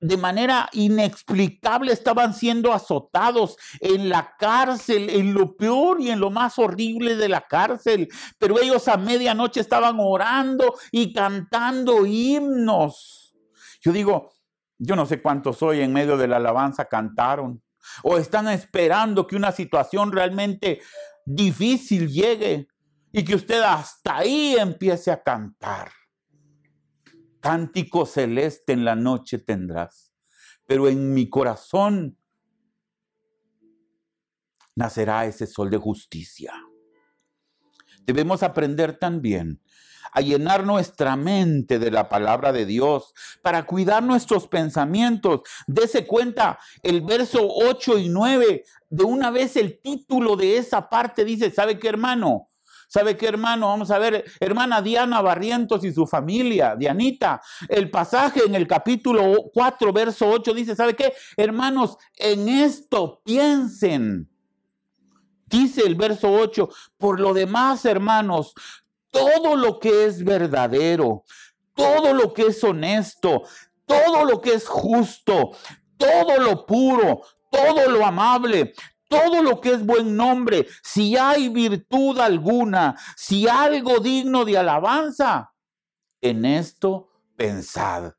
de 0.00 0.16
manera 0.16 0.68
inexplicable 0.72 1.92
estaban 1.92 2.34
siendo 2.34 2.72
azotados 2.72 3.56
en 3.80 4.08
la 4.08 4.34
cárcel, 4.38 5.10
en 5.10 5.32
lo 5.32 5.56
peor 5.56 6.00
y 6.00 6.10
en 6.10 6.20
lo 6.20 6.30
más 6.30 6.58
horrible 6.58 7.16
de 7.16 7.28
la 7.28 7.40
cárcel. 7.40 8.08
Pero 8.38 8.60
ellos 8.60 8.88
a 8.88 8.96
medianoche 8.96 9.60
estaban 9.60 9.96
orando 9.98 10.74
y 10.92 11.12
cantando 11.12 12.04
himnos. 12.04 13.34
Yo 13.80 13.92
digo, 13.92 14.32
yo 14.78 14.96
no 14.96 15.06
sé 15.06 15.22
cuántos 15.22 15.62
hoy 15.62 15.80
en 15.80 15.92
medio 15.92 16.16
de 16.16 16.28
la 16.28 16.36
alabanza 16.36 16.84
cantaron 16.84 17.62
o 18.02 18.18
están 18.18 18.48
esperando 18.48 19.26
que 19.26 19.36
una 19.36 19.52
situación 19.52 20.12
realmente 20.12 20.80
difícil 21.24 22.08
llegue 22.08 22.68
y 23.12 23.24
que 23.24 23.34
usted 23.34 23.60
hasta 23.62 24.18
ahí 24.18 24.56
empiece 24.58 25.10
a 25.10 25.22
cantar. 25.22 25.90
Cántico 27.40 28.06
celeste 28.06 28.72
en 28.72 28.84
la 28.84 28.96
noche 28.96 29.38
tendrás, 29.38 30.12
pero 30.66 30.88
en 30.88 31.14
mi 31.14 31.28
corazón 31.28 32.18
nacerá 34.74 35.26
ese 35.26 35.46
sol 35.46 35.70
de 35.70 35.78
justicia. 35.78 36.52
Debemos 38.04 38.42
aprender 38.42 38.98
también 38.98 39.60
a 40.16 40.22
llenar 40.22 40.64
nuestra 40.64 41.14
mente 41.14 41.78
de 41.78 41.90
la 41.90 42.08
palabra 42.08 42.50
de 42.50 42.64
Dios, 42.64 43.12
para 43.42 43.66
cuidar 43.66 44.02
nuestros 44.02 44.48
pensamientos. 44.48 45.42
Dese 45.66 46.06
cuenta, 46.06 46.58
el 46.82 47.02
verso 47.02 47.46
8 47.46 47.98
y 47.98 48.08
9, 48.08 48.64
de 48.88 49.04
una 49.04 49.30
vez 49.30 49.56
el 49.56 49.78
título 49.78 50.34
de 50.36 50.56
esa 50.56 50.88
parte 50.88 51.22
dice, 51.22 51.50
¿sabe 51.50 51.78
qué 51.78 51.88
hermano? 51.88 52.48
¿Sabe 52.88 53.16
qué, 53.16 53.26
hermano? 53.26 53.66
Vamos 53.66 53.90
a 53.90 53.98
ver, 53.98 54.24
hermana 54.40 54.80
Diana 54.80 55.20
Barrientos 55.20 55.84
y 55.84 55.92
su 55.92 56.06
familia, 56.06 56.76
Dianita. 56.76 57.42
El 57.68 57.90
pasaje 57.90 58.42
en 58.46 58.54
el 58.54 58.66
capítulo 58.66 59.50
4, 59.52 59.92
verso 59.92 60.30
8 60.30 60.54
dice, 60.54 60.76
¿sabe 60.76 60.94
qué? 60.94 61.12
Hermanos, 61.36 61.98
en 62.14 62.48
esto 62.48 63.20
piensen. 63.22 64.30
Dice 65.46 65.82
el 65.82 65.96
verso 65.96 66.32
8, 66.32 66.70
por 66.96 67.20
lo 67.20 67.34
demás, 67.34 67.84
hermanos, 67.84 68.54
todo 69.16 69.56
lo 69.56 69.78
que 69.78 70.04
es 70.06 70.22
verdadero, 70.22 71.24
todo 71.74 72.12
lo 72.12 72.32
que 72.34 72.48
es 72.48 72.62
honesto, 72.62 73.42
todo 73.86 74.24
lo 74.24 74.40
que 74.40 74.54
es 74.54 74.66
justo, 74.66 75.52
todo 75.96 76.38
lo 76.38 76.66
puro, 76.66 77.22
todo 77.50 77.88
lo 77.90 78.04
amable, 78.04 78.74
todo 79.08 79.42
lo 79.42 79.60
que 79.60 79.72
es 79.72 79.86
buen 79.86 80.16
nombre, 80.16 80.66
si 80.82 81.16
hay 81.16 81.48
virtud 81.48 82.18
alguna, 82.18 82.96
si 83.16 83.48
algo 83.48 84.00
digno 84.00 84.44
de 84.44 84.58
alabanza, 84.58 85.52
en 86.20 86.44
esto 86.44 87.08
pensad. 87.36 88.12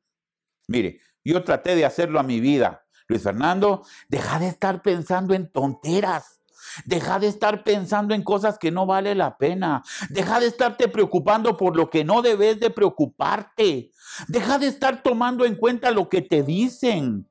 Mire, 0.67 1.01
yo 1.23 1.43
traté 1.43 1.75
de 1.75 1.85
hacerlo 1.85 2.19
a 2.19 2.23
mi 2.23 2.39
vida. 2.39 2.85
Luis 3.07 3.23
Fernando, 3.23 3.85
deja 4.09 4.39
de 4.39 4.47
estar 4.47 4.81
pensando 4.81 5.33
en 5.33 5.51
tonteras. 5.51 6.36
Deja 6.85 7.19
de 7.19 7.27
estar 7.27 7.63
pensando 7.63 8.13
en 8.13 8.23
cosas 8.23 8.57
que 8.57 8.71
no 8.71 8.85
vale 8.85 9.15
la 9.15 9.37
pena. 9.37 9.83
Deja 10.09 10.39
de 10.39 10.47
estarte 10.47 10.87
preocupando 10.87 11.57
por 11.57 11.75
lo 11.75 11.89
que 11.89 12.03
no 12.03 12.21
debes 12.21 12.59
de 12.59 12.69
preocuparte. 12.69 13.91
Deja 14.27 14.57
de 14.57 14.67
estar 14.67 15.03
tomando 15.03 15.45
en 15.45 15.55
cuenta 15.55 15.91
lo 15.91 16.09
que 16.09 16.21
te 16.21 16.43
dicen. 16.43 17.27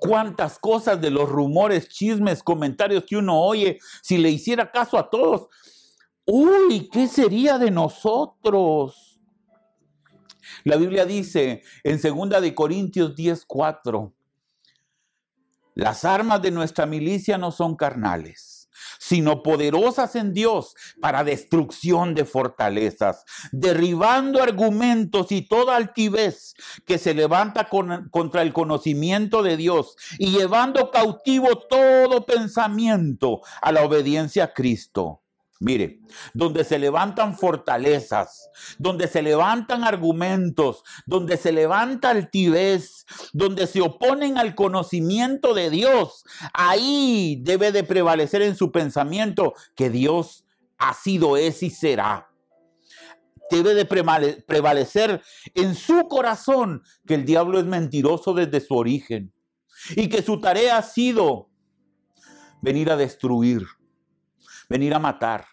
Cuántas 0.00 0.58
cosas 0.58 1.00
de 1.00 1.10
los 1.10 1.28
rumores, 1.28 1.88
chismes, 1.88 2.42
comentarios 2.42 3.04
que 3.04 3.16
uno 3.16 3.40
oye, 3.40 3.78
si 4.00 4.16
le 4.16 4.30
hiciera 4.30 4.70
caso 4.70 4.96
a 4.96 5.10
todos, 5.10 5.48
uy, 6.24 6.88
¿qué 6.92 7.08
sería 7.08 7.58
de 7.58 7.70
nosotros? 7.70 9.07
La 10.64 10.76
Biblia 10.76 11.04
dice 11.04 11.62
en 11.84 12.00
2 12.00 12.40
de 12.40 12.54
Corintios 12.54 13.14
10:4, 13.14 14.12
las 15.74 16.04
armas 16.04 16.42
de 16.42 16.50
nuestra 16.50 16.86
milicia 16.86 17.38
no 17.38 17.52
son 17.52 17.76
carnales, 17.76 18.68
sino 18.98 19.44
poderosas 19.44 20.16
en 20.16 20.34
Dios 20.34 20.74
para 21.00 21.22
destrucción 21.22 22.16
de 22.16 22.24
fortalezas, 22.24 23.24
derribando 23.52 24.42
argumentos 24.42 25.30
y 25.30 25.42
toda 25.42 25.76
altivez 25.76 26.54
que 26.84 26.98
se 26.98 27.14
levanta 27.14 27.68
contra 28.10 28.42
el 28.42 28.52
conocimiento 28.52 29.44
de 29.44 29.56
Dios 29.56 29.94
y 30.18 30.32
llevando 30.36 30.90
cautivo 30.90 31.58
todo 31.68 32.26
pensamiento 32.26 33.40
a 33.62 33.70
la 33.70 33.84
obediencia 33.84 34.44
a 34.44 34.52
Cristo. 34.52 35.22
Mire, 35.60 35.98
donde 36.34 36.62
se 36.62 36.78
levantan 36.78 37.36
fortalezas, 37.36 38.48
donde 38.78 39.08
se 39.08 39.22
levantan 39.22 39.82
argumentos, 39.82 40.84
donde 41.04 41.36
se 41.36 41.50
levanta 41.50 42.10
altivez, 42.10 43.04
donde 43.32 43.66
se 43.66 43.80
oponen 43.80 44.38
al 44.38 44.54
conocimiento 44.54 45.54
de 45.54 45.70
Dios, 45.70 46.24
ahí 46.52 47.40
debe 47.42 47.72
de 47.72 47.82
prevalecer 47.82 48.42
en 48.42 48.54
su 48.54 48.70
pensamiento 48.70 49.54
que 49.74 49.90
Dios 49.90 50.44
ha 50.78 50.94
sido, 50.94 51.36
es 51.36 51.60
y 51.64 51.70
será. 51.70 52.30
Debe 53.50 53.74
de 53.74 53.84
prevalecer 53.84 55.22
en 55.54 55.74
su 55.74 56.06
corazón 56.06 56.82
que 57.04 57.14
el 57.14 57.24
diablo 57.24 57.58
es 57.58 57.64
mentiroso 57.64 58.32
desde 58.32 58.60
su 58.60 58.76
origen 58.76 59.32
y 59.96 60.08
que 60.08 60.22
su 60.22 60.40
tarea 60.40 60.76
ha 60.76 60.82
sido 60.82 61.50
venir 62.60 62.92
a 62.92 62.96
destruir 62.96 63.66
venir 64.68 64.94
a 64.94 64.98
matar, 64.98 65.46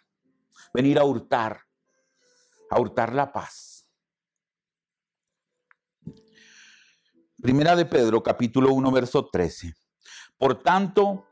venir 0.73 0.99
a 0.99 1.05
hurtar, 1.05 1.61
a 2.69 2.79
hurtar 2.79 3.13
la 3.13 3.31
paz. 3.31 3.87
Primera 7.41 7.75
de 7.75 7.85
Pedro, 7.85 8.23
capítulo 8.23 8.73
1, 8.73 8.91
verso 8.91 9.29
13. 9.31 9.73
Por 10.37 10.61
tanto, 10.61 11.25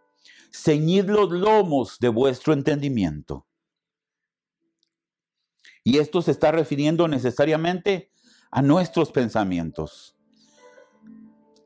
ceñid 0.52 1.06
los 1.06 1.32
lomos 1.32 1.98
de 2.00 2.10
vuestro 2.10 2.54
entendimiento. 2.54 3.48
Y 5.84 5.98
esto 5.98 6.22
se 6.22 6.32
está 6.32 6.52
refiriendo 6.52 7.08
necesariamente 7.08 8.12
a 8.52 8.62
nuestros 8.62 9.12
pensamientos. 9.12 10.16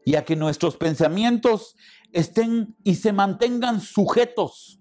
Y 0.06 0.16
a 0.16 0.24
que 0.24 0.38
nuestros 0.38 0.78
pensamientos 0.78 1.76
estén 2.14 2.78
y 2.84 2.96
se 2.96 3.12
mantengan 3.12 3.82
sujetos 3.82 4.80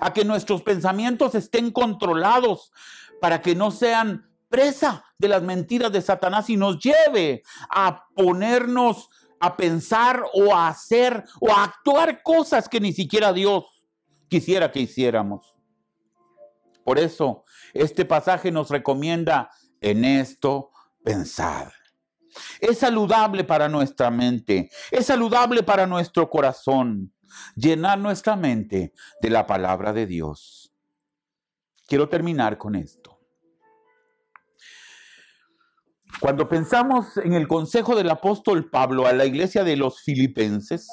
a 0.00 0.12
que 0.12 0.24
nuestros 0.24 0.62
pensamientos 0.62 1.34
estén 1.34 1.70
controlados 1.70 2.72
para 3.20 3.40
que 3.40 3.54
no 3.54 3.70
sean 3.70 4.28
presa 4.48 5.04
de 5.18 5.28
las 5.28 5.42
mentiras 5.42 5.92
de 5.92 6.02
Satanás 6.02 6.50
y 6.50 6.56
nos 6.56 6.78
lleve 6.78 7.42
a 7.70 8.06
ponernos 8.14 9.08
a 9.40 9.56
pensar 9.56 10.22
o 10.34 10.54
a 10.54 10.68
hacer 10.68 11.24
o 11.40 11.50
a 11.50 11.64
actuar 11.64 12.22
cosas 12.22 12.68
que 12.68 12.80
ni 12.80 12.92
siquiera 12.92 13.32
Dios 13.32 13.64
quisiera 14.28 14.70
que 14.70 14.80
hiciéramos. 14.80 15.56
Por 16.84 16.98
eso 16.98 17.44
este 17.74 18.04
pasaje 18.04 18.50
nos 18.50 18.70
recomienda 18.70 19.50
en 19.80 20.04
esto 20.04 20.70
pensar. 21.02 21.72
Es 22.60 22.78
saludable 22.78 23.44
para 23.44 23.68
nuestra 23.68 24.10
mente, 24.10 24.70
es 24.90 25.06
saludable 25.06 25.62
para 25.62 25.86
nuestro 25.86 26.30
corazón 26.30 27.12
llenar 27.54 27.98
nuestra 27.98 28.36
mente 28.36 28.92
de 29.20 29.30
la 29.30 29.46
palabra 29.46 29.92
de 29.92 30.06
Dios. 30.06 30.72
Quiero 31.86 32.08
terminar 32.08 32.58
con 32.58 32.74
esto. 32.74 33.18
Cuando 36.20 36.48
pensamos 36.48 37.16
en 37.16 37.32
el 37.32 37.48
consejo 37.48 37.96
del 37.96 38.10
apóstol 38.10 38.70
Pablo 38.70 39.06
a 39.06 39.12
la 39.12 39.24
iglesia 39.24 39.64
de 39.64 39.76
los 39.76 40.02
filipenses, 40.02 40.88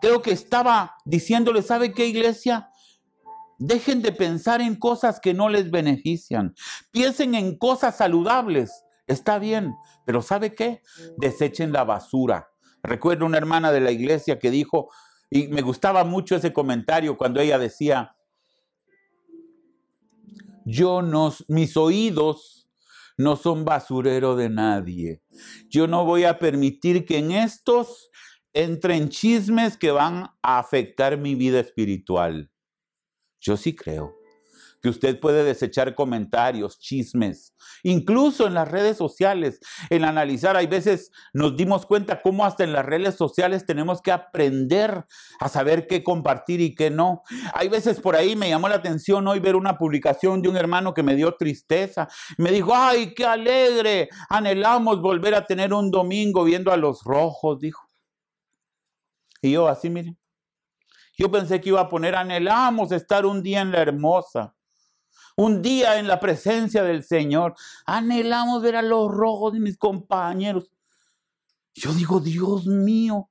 creo 0.00 0.22
que 0.22 0.30
estaba 0.30 0.96
diciéndole, 1.04 1.62
¿sabe 1.62 1.92
qué 1.92 2.06
iglesia? 2.06 2.70
Dejen 3.58 4.02
de 4.02 4.12
pensar 4.12 4.60
en 4.60 4.76
cosas 4.76 5.20
que 5.20 5.34
no 5.34 5.48
les 5.48 5.70
benefician. 5.70 6.54
Piensen 6.90 7.34
en 7.34 7.58
cosas 7.58 7.96
saludables. 7.96 8.84
Está 9.06 9.38
bien, 9.38 9.74
pero 10.04 10.22
¿sabe 10.22 10.54
qué? 10.54 10.82
Desechen 11.16 11.72
la 11.72 11.84
basura. 11.84 12.50
Recuerdo 12.82 13.26
una 13.26 13.38
hermana 13.38 13.72
de 13.72 13.80
la 13.80 13.90
iglesia 13.90 14.38
que 14.38 14.50
dijo, 14.50 14.90
y 15.34 15.48
me 15.48 15.62
gustaba 15.62 16.04
mucho 16.04 16.36
ese 16.36 16.52
comentario 16.52 17.18
cuando 17.18 17.40
ella 17.40 17.58
decía, 17.58 18.16
yo 20.64 21.02
no, 21.02 21.34
mis 21.48 21.76
oídos 21.76 22.70
no 23.18 23.34
son 23.34 23.64
basurero 23.64 24.36
de 24.36 24.48
nadie. 24.48 25.22
Yo 25.68 25.88
no 25.88 26.04
voy 26.04 26.22
a 26.22 26.38
permitir 26.38 27.04
que 27.04 27.18
en 27.18 27.32
estos 27.32 28.10
entren 28.52 29.08
chismes 29.08 29.76
que 29.76 29.90
van 29.90 30.30
a 30.40 30.58
afectar 30.60 31.18
mi 31.18 31.34
vida 31.34 31.58
espiritual. 31.58 32.52
Yo 33.40 33.56
sí 33.56 33.74
creo 33.74 34.14
que 34.84 34.90
usted 34.90 35.18
puede 35.18 35.44
desechar 35.44 35.94
comentarios, 35.94 36.78
chismes, 36.78 37.54
incluso 37.84 38.46
en 38.46 38.52
las 38.52 38.70
redes 38.70 38.98
sociales, 38.98 39.58
en 39.88 40.04
analizar. 40.04 40.58
Hay 40.58 40.66
veces 40.66 41.10
nos 41.32 41.56
dimos 41.56 41.86
cuenta 41.86 42.20
cómo 42.20 42.44
hasta 42.44 42.64
en 42.64 42.74
las 42.74 42.84
redes 42.84 43.14
sociales 43.14 43.64
tenemos 43.64 44.02
que 44.02 44.12
aprender 44.12 45.06
a 45.40 45.48
saber 45.48 45.86
qué 45.86 46.04
compartir 46.04 46.60
y 46.60 46.74
qué 46.74 46.90
no. 46.90 47.22
Hay 47.54 47.70
veces 47.70 47.98
por 47.98 48.14
ahí 48.14 48.36
me 48.36 48.50
llamó 48.50 48.68
la 48.68 48.74
atención 48.74 49.26
hoy 49.26 49.40
ver 49.40 49.56
una 49.56 49.78
publicación 49.78 50.42
de 50.42 50.50
un 50.50 50.58
hermano 50.58 50.92
que 50.92 51.02
me 51.02 51.16
dio 51.16 51.34
tristeza. 51.34 52.06
Me 52.36 52.50
dijo, 52.50 52.74
ay, 52.74 53.14
qué 53.14 53.24
alegre, 53.24 54.10
anhelamos 54.28 55.00
volver 55.00 55.34
a 55.34 55.46
tener 55.46 55.72
un 55.72 55.90
domingo 55.90 56.44
viendo 56.44 56.70
a 56.70 56.76
los 56.76 57.04
rojos, 57.04 57.58
dijo. 57.58 57.88
Y 59.40 59.52
yo 59.52 59.66
así, 59.66 59.88
miren. 59.88 60.18
Yo 61.16 61.30
pensé 61.30 61.58
que 61.62 61.70
iba 61.70 61.80
a 61.80 61.88
poner, 61.88 62.14
anhelamos 62.14 62.92
estar 62.92 63.24
un 63.24 63.42
día 63.42 63.62
en 63.62 63.72
la 63.72 63.80
hermosa 63.80 64.54
un 65.36 65.62
día 65.62 65.98
en 65.98 66.06
la 66.06 66.20
presencia 66.20 66.82
del 66.82 67.02
Señor. 67.02 67.54
Anhelamos 67.86 68.62
ver 68.62 68.76
a 68.76 68.82
los 68.82 69.10
rojos 69.10 69.52
de 69.52 69.60
mis 69.60 69.76
compañeros. 69.76 70.70
Yo 71.74 71.92
digo, 71.92 72.20
Dios 72.20 72.66
mío, 72.66 73.30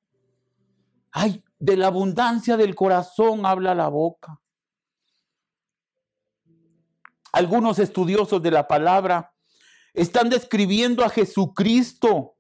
ay, 1.12 1.44
de 1.60 1.78
la 1.78 1.88
abundancia 1.88 2.58
del 2.58 2.76
corazón 2.76 3.46
habla 3.46 3.74
la 3.74 3.88
boca. 3.88 4.42
Algunos 7.32 7.80
estudiosos 7.80 8.42
de 8.42 8.52
la 8.52 8.68
palabra 8.68 9.34
están 9.94 10.30
describiendo 10.30 11.04
a 11.04 11.10
Jesucristo, 11.10 12.36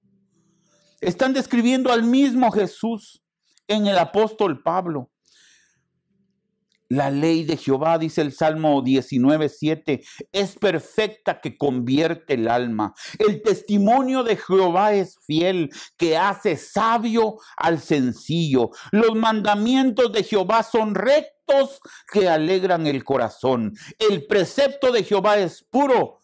están 1.00 1.34
describiendo 1.34 1.92
al 1.92 2.04
mismo 2.04 2.52
Jesús 2.52 3.24
en 3.68 3.88
el 3.88 3.98
apóstol 3.98 4.62
Pablo. 4.62 5.13
La 6.94 7.10
ley 7.10 7.44
de 7.44 7.58
Jehová, 7.58 7.98
dice 7.98 8.22
el 8.22 8.32
Salmo 8.32 8.84
19, 8.84 9.50
7, 9.50 10.04
es 10.32 10.56
perfecta 10.56 11.42
que 11.42 11.58
convierte 11.58 12.36
el 12.36 12.48
alma. 12.48 12.94
El 13.18 13.42
testimonio 13.42 14.24
de 14.24 14.38
Jehová 14.38 14.94
es 14.94 15.18
fiel, 15.26 15.72
que 15.98 16.18
hace 16.18 16.56
sabio 16.56 17.38
al 17.58 17.80
sencillo. 17.80 18.70
Los 18.92 19.16
mandamientos 19.16 20.12
de 20.12 20.24
Jehová 20.24 20.62
son 20.62 20.94
rectos, 20.94 21.82
que 22.12 22.30
alegran 22.30 22.86
el 22.86 23.04
corazón. 23.04 23.74
El 23.98 24.28
precepto 24.28 24.92
de 24.92 25.04
Jehová 25.04 25.40
es 25.40 25.64
puro, 25.64 26.22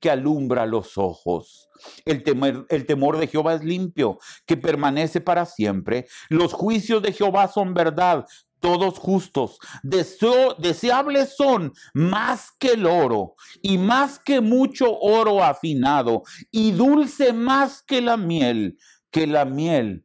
que 0.00 0.10
alumbra 0.10 0.66
los 0.66 0.98
ojos. 0.98 1.70
El 2.04 2.22
temor, 2.22 3.18
de 3.18 3.26
Jehová 3.26 3.54
es 3.54 3.64
limpio, 3.64 4.18
que 4.44 4.58
permanece 4.58 5.22
para 5.22 5.46
siempre. 5.46 6.06
Los 6.28 6.52
juicios 6.52 7.02
de 7.02 7.12
Jehová 7.12 7.48
son 7.48 7.72
verdad, 7.72 8.26
todos 8.60 8.98
justos. 8.98 9.58
deseables 9.82 11.34
son 11.36 11.72
más 11.94 12.52
que 12.52 12.72
el 12.72 12.86
oro 12.86 13.34
y 13.62 13.78
más 13.78 14.18
que 14.18 14.40
mucho 14.40 14.98
oro 14.98 15.42
afinado 15.42 16.22
y 16.50 16.72
dulce 16.72 17.32
más 17.32 17.82
que 17.82 18.00
la 18.00 18.16
miel, 18.16 18.78
que 19.10 19.26
la 19.26 19.44
miel 19.44 20.04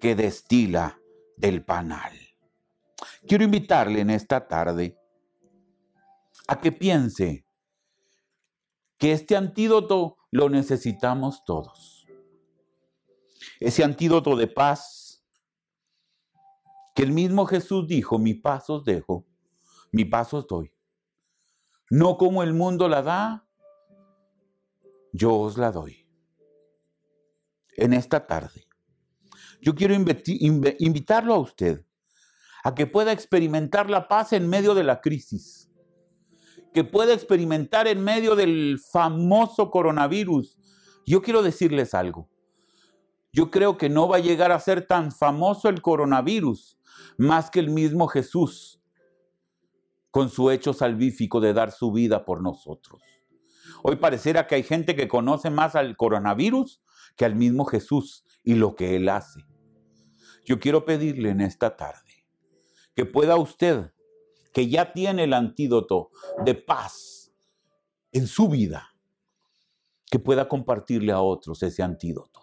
que 0.00 0.14
destila 0.14 1.00
del 1.36 1.64
panal. 1.64 2.12
Quiero 3.26 3.44
invitarle 3.44 4.00
en 4.00 4.10
esta 4.10 4.46
tarde 4.46 4.98
a 6.46 6.60
que 6.60 6.72
piense 6.72 7.46
que 8.98 9.12
este 9.12 9.36
antídoto 9.36 10.16
lo 10.30 10.48
necesitamos 10.48 11.44
todos. 11.44 12.06
Ese 13.60 13.84
antídoto 13.84 14.36
de 14.36 14.46
paz, 14.46 15.03
que 16.94 17.02
el 17.02 17.12
mismo 17.12 17.44
Jesús 17.44 17.88
dijo, 17.88 18.18
mi 18.18 18.34
pasos 18.34 18.84
dejo, 18.84 19.26
mi 19.92 20.04
pasos 20.04 20.46
doy. 20.46 20.72
No 21.90 22.16
como 22.16 22.42
el 22.42 22.54
mundo 22.54 22.88
la 22.88 23.02
da, 23.02 23.46
yo 25.12 25.34
os 25.34 25.58
la 25.58 25.72
doy. 25.72 26.08
En 27.76 27.92
esta 27.92 28.26
tarde, 28.26 28.66
yo 29.60 29.74
quiero 29.74 29.94
invitarlo 29.94 31.34
a 31.34 31.38
usted 31.38 31.84
a 32.62 32.74
que 32.74 32.86
pueda 32.86 33.12
experimentar 33.12 33.90
la 33.90 34.06
paz 34.08 34.32
en 34.32 34.48
medio 34.48 34.74
de 34.74 34.84
la 34.84 35.00
crisis, 35.00 35.70
que 36.72 36.84
pueda 36.84 37.12
experimentar 37.12 37.88
en 37.88 38.02
medio 38.02 38.36
del 38.36 38.78
famoso 38.92 39.70
coronavirus. 39.70 40.58
Yo 41.06 41.22
quiero 41.22 41.42
decirles 41.42 41.92
algo. 41.92 42.30
Yo 43.34 43.50
creo 43.50 43.76
que 43.76 43.88
no 43.88 44.06
va 44.06 44.18
a 44.18 44.20
llegar 44.20 44.52
a 44.52 44.60
ser 44.60 44.86
tan 44.86 45.10
famoso 45.10 45.68
el 45.68 45.82
coronavirus 45.82 46.78
más 47.18 47.50
que 47.50 47.58
el 47.58 47.68
mismo 47.68 48.06
Jesús 48.06 48.80
con 50.12 50.30
su 50.30 50.52
hecho 50.52 50.72
salvífico 50.72 51.40
de 51.40 51.52
dar 51.52 51.72
su 51.72 51.90
vida 51.90 52.24
por 52.24 52.40
nosotros. 52.40 53.02
Hoy 53.82 53.96
pareciera 53.96 54.46
que 54.46 54.54
hay 54.54 54.62
gente 54.62 54.94
que 54.94 55.08
conoce 55.08 55.50
más 55.50 55.74
al 55.74 55.96
coronavirus 55.96 56.80
que 57.16 57.24
al 57.24 57.34
mismo 57.34 57.64
Jesús 57.64 58.24
y 58.44 58.54
lo 58.54 58.76
que 58.76 58.94
Él 58.94 59.08
hace. 59.08 59.40
Yo 60.44 60.60
quiero 60.60 60.84
pedirle 60.84 61.30
en 61.30 61.40
esta 61.40 61.76
tarde 61.76 62.24
que 62.94 63.04
pueda 63.04 63.34
usted 63.34 63.90
que 64.52 64.68
ya 64.68 64.92
tiene 64.92 65.24
el 65.24 65.32
antídoto 65.32 66.10
de 66.44 66.54
paz 66.54 67.32
en 68.12 68.28
su 68.28 68.48
vida, 68.48 68.94
que 70.08 70.20
pueda 70.20 70.48
compartirle 70.48 71.10
a 71.10 71.20
otros 71.20 71.64
ese 71.64 71.82
antídoto. 71.82 72.33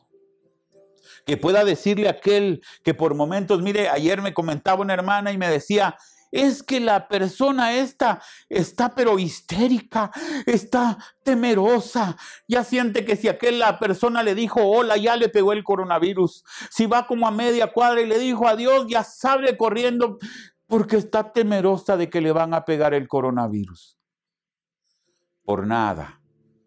Que 1.26 1.38
pueda 1.38 1.64
decirle 1.64 2.08
a 2.08 2.12
aquel 2.12 2.62
que 2.84 2.94
por 2.94 3.16
momentos, 3.16 3.62
mire, 3.62 3.90
ayer 3.90 4.22
me 4.22 4.34
comentaba 4.34 4.82
una 4.82 4.94
hermana 4.94 5.32
y 5.32 5.38
me 5.38 5.50
decía, 5.50 5.96
es 6.32 6.64
que 6.64 6.80
la 6.80 7.08
persona 7.08 7.74
esta 7.74 8.22
está 8.48 8.96
pero 8.96 9.20
histérica, 9.20 10.12
está 10.46 10.98
temerosa, 11.24 12.16
ya 12.48 12.64
siente 12.64 13.04
que 13.04 13.18
si 13.18 13.28
aquella 13.28 13.78
persona 13.78 14.24
le 14.24 14.34
dijo 14.34 14.62
hola, 14.62 14.96
ya 14.96 15.18
le 15.18 15.28
pegó 15.30 15.52
el 15.52 15.64
coronavirus. 15.64 16.44
Si 16.70 16.86
va 16.86 17.06
como 17.06 17.28
a 17.28 17.32
media 17.32 17.68
cuadra 17.68 18.02
y 18.02 18.08
le 18.08 18.18
dijo 18.18 18.48
adiós, 18.48 18.86
ya 18.88 19.04
sale 19.04 19.58
corriendo 19.58 20.18
porque 20.68 20.96
está 20.96 21.34
temerosa 21.34 21.98
de 21.98 22.10
que 22.10 22.22
le 22.22 22.32
van 22.32 22.54
a 22.54 22.64
pegar 22.64 22.94
el 22.94 23.10
coronavirus. 23.10 23.98
Por 25.44 25.68
nada 25.68 26.22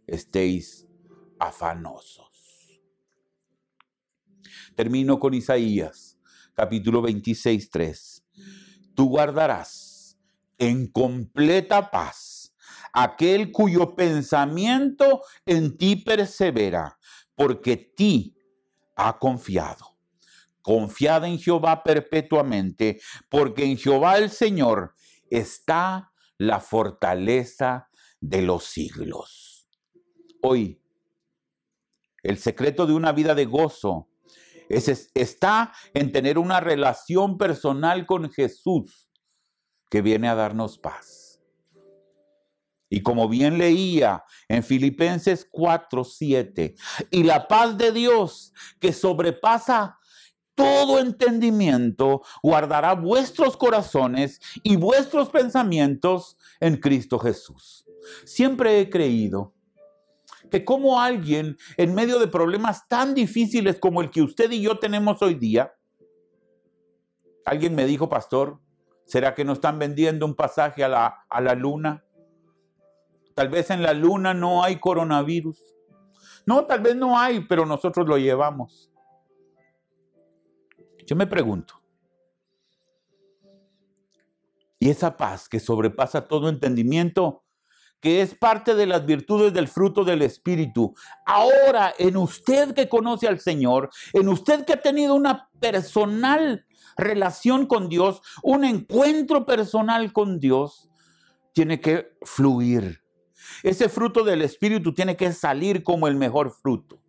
estéis 0.06 0.86
afanosos. 1.38 2.33
Termino 4.74 5.18
con 5.18 5.34
Isaías, 5.34 6.18
capítulo 6.54 7.02
26, 7.02 7.70
3 7.70 8.24
tú 8.94 9.08
guardarás 9.08 10.18
en 10.58 10.86
completa 10.86 11.90
paz 11.90 12.54
aquel 12.92 13.50
cuyo 13.50 13.96
pensamiento 13.96 15.22
en 15.44 15.76
ti 15.76 15.96
persevera, 15.96 16.98
porque 17.34 17.76
ti 17.76 18.36
ha 18.94 19.18
confiado. 19.18 19.98
Confiad 20.62 21.24
en 21.24 21.38
Jehová 21.38 21.82
perpetuamente, 21.82 23.00
porque 23.28 23.64
en 23.64 23.76
Jehová 23.76 24.16
el 24.16 24.30
Señor 24.30 24.94
está 25.28 26.12
la 26.38 26.60
fortaleza 26.60 27.88
de 28.20 28.42
los 28.42 28.64
siglos. 28.64 29.68
Hoy, 30.40 30.80
el 32.22 32.38
secreto 32.38 32.86
de 32.86 32.94
una 32.94 33.12
vida 33.12 33.34
de 33.34 33.44
gozo 33.44 34.08
está 34.68 35.72
en 35.92 36.12
tener 36.12 36.38
una 36.38 36.60
relación 36.60 37.38
personal 37.38 38.06
con 38.06 38.30
Jesús 38.30 39.10
que 39.90 40.02
viene 40.02 40.28
a 40.28 40.34
darnos 40.34 40.78
paz. 40.78 41.40
Y 42.90 43.02
como 43.02 43.28
bien 43.28 43.58
leía 43.58 44.24
en 44.48 44.62
Filipenses 44.62 45.48
4, 45.50 46.04
7, 46.04 46.74
y 47.10 47.22
la 47.24 47.48
paz 47.48 47.76
de 47.76 47.90
Dios 47.92 48.52
que 48.78 48.92
sobrepasa 48.92 49.98
todo 50.54 51.00
entendimiento, 51.00 52.22
guardará 52.42 52.94
vuestros 52.94 53.56
corazones 53.56 54.40
y 54.62 54.76
vuestros 54.76 55.30
pensamientos 55.30 56.36
en 56.60 56.76
Cristo 56.76 57.18
Jesús. 57.18 57.84
Siempre 58.24 58.80
he 58.80 58.88
creído 58.88 59.53
que 60.54 60.64
como 60.64 61.00
alguien 61.00 61.56
en 61.76 61.96
medio 61.96 62.20
de 62.20 62.28
problemas 62.28 62.86
tan 62.86 63.12
difíciles 63.12 63.80
como 63.80 64.00
el 64.02 64.10
que 64.10 64.22
usted 64.22 64.52
y 64.52 64.62
yo 64.62 64.78
tenemos 64.78 65.20
hoy 65.20 65.34
día, 65.34 65.74
alguien 67.44 67.74
me 67.74 67.86
dijo, 67.86 68.08
pastor, 68.08 68.60
¿será 69.04 69.34
que 69.34 69.44
nos 69.44 69.58
están 69.58 69.80
vendiendo 69.80 70.24
un 70.24 70.36
pasaje 70.36 70.84
a 70.84 70.88
la, 70.88 71.26
a 71.28 71.40
la 71.40 71.56
luna? 71.56 72.04
Tal 73.34 73.48
vez 73.48 73.68
en 73.70 73.82
la 73.82 73.94
luna 73.94 74.32
no 74.32 74.62
hay 74.62 74.78
coronavirus. 74.78 75.58
No, 76.46 76.66
tal 76.66 76.82
vez 76.82 76.94
no 76.94 77.18
hay, 77.18 77.40
pero 77.40 77.66
nosotros 77.66 78.06
lo 78.06 78.16
llevamos. 78.16 78.92
Yo 81.04 81.16
me 81.16 81.26
pregunto, 81.26 81.82
¿y 84.78 84.88
esa 84.88 85.16
paz 85.16 85.48
que 85.48 85.58
sobrepasa 85.58 86.28
todo 86.28 86.48
entendimiento, 86.48 87.43
que 88.00 88.20
es 88.20 88.34
parte 88.34 88.74
de 88.74 88.86
las 88.86 89.06
virtudes 89.06 89.52
del 89.52 89.68
fruto 89.68 90.04
del 90.04 90.22
Espíritu. 90.22 90.94
Ahora, 91.24 91.94
en 91.98 92.16
usted 92.16 92.74
que 92.74 92.88
conoce 92.88 93.26
al 93.26 93.40
Señor, 93.40 93.90
en 94.12 94.28
usted 94.28 94.64
que 94.64 94.74
ha 94.74 94.80
tenido 94.80 95.14
una 95.14 95.48
personal 95.58 96.66
relación 96.96 97.66
con 97.66 97.88
Dios, 97.88 98.20
un 98.42 98.64
encuentro 98.64 99.46
personal 99.46 100.12
con 100.12 100.38
Dios, 100.38 100.90
tiene 101.52 101.80
que 101.80 102.16
fluir. 102.22 103.00
Ese 103.62 103.88
fruto 103.88 104.24
del 104.24 104.42
Espíritu 104.42 104.92
tiene 104.92 105.16
que 105.16 105.32
salir 105.32 105.82
como 105.82 106.08
el 106.08 106.16
mejor 106.16 106.50
fruto. 106.50 107.00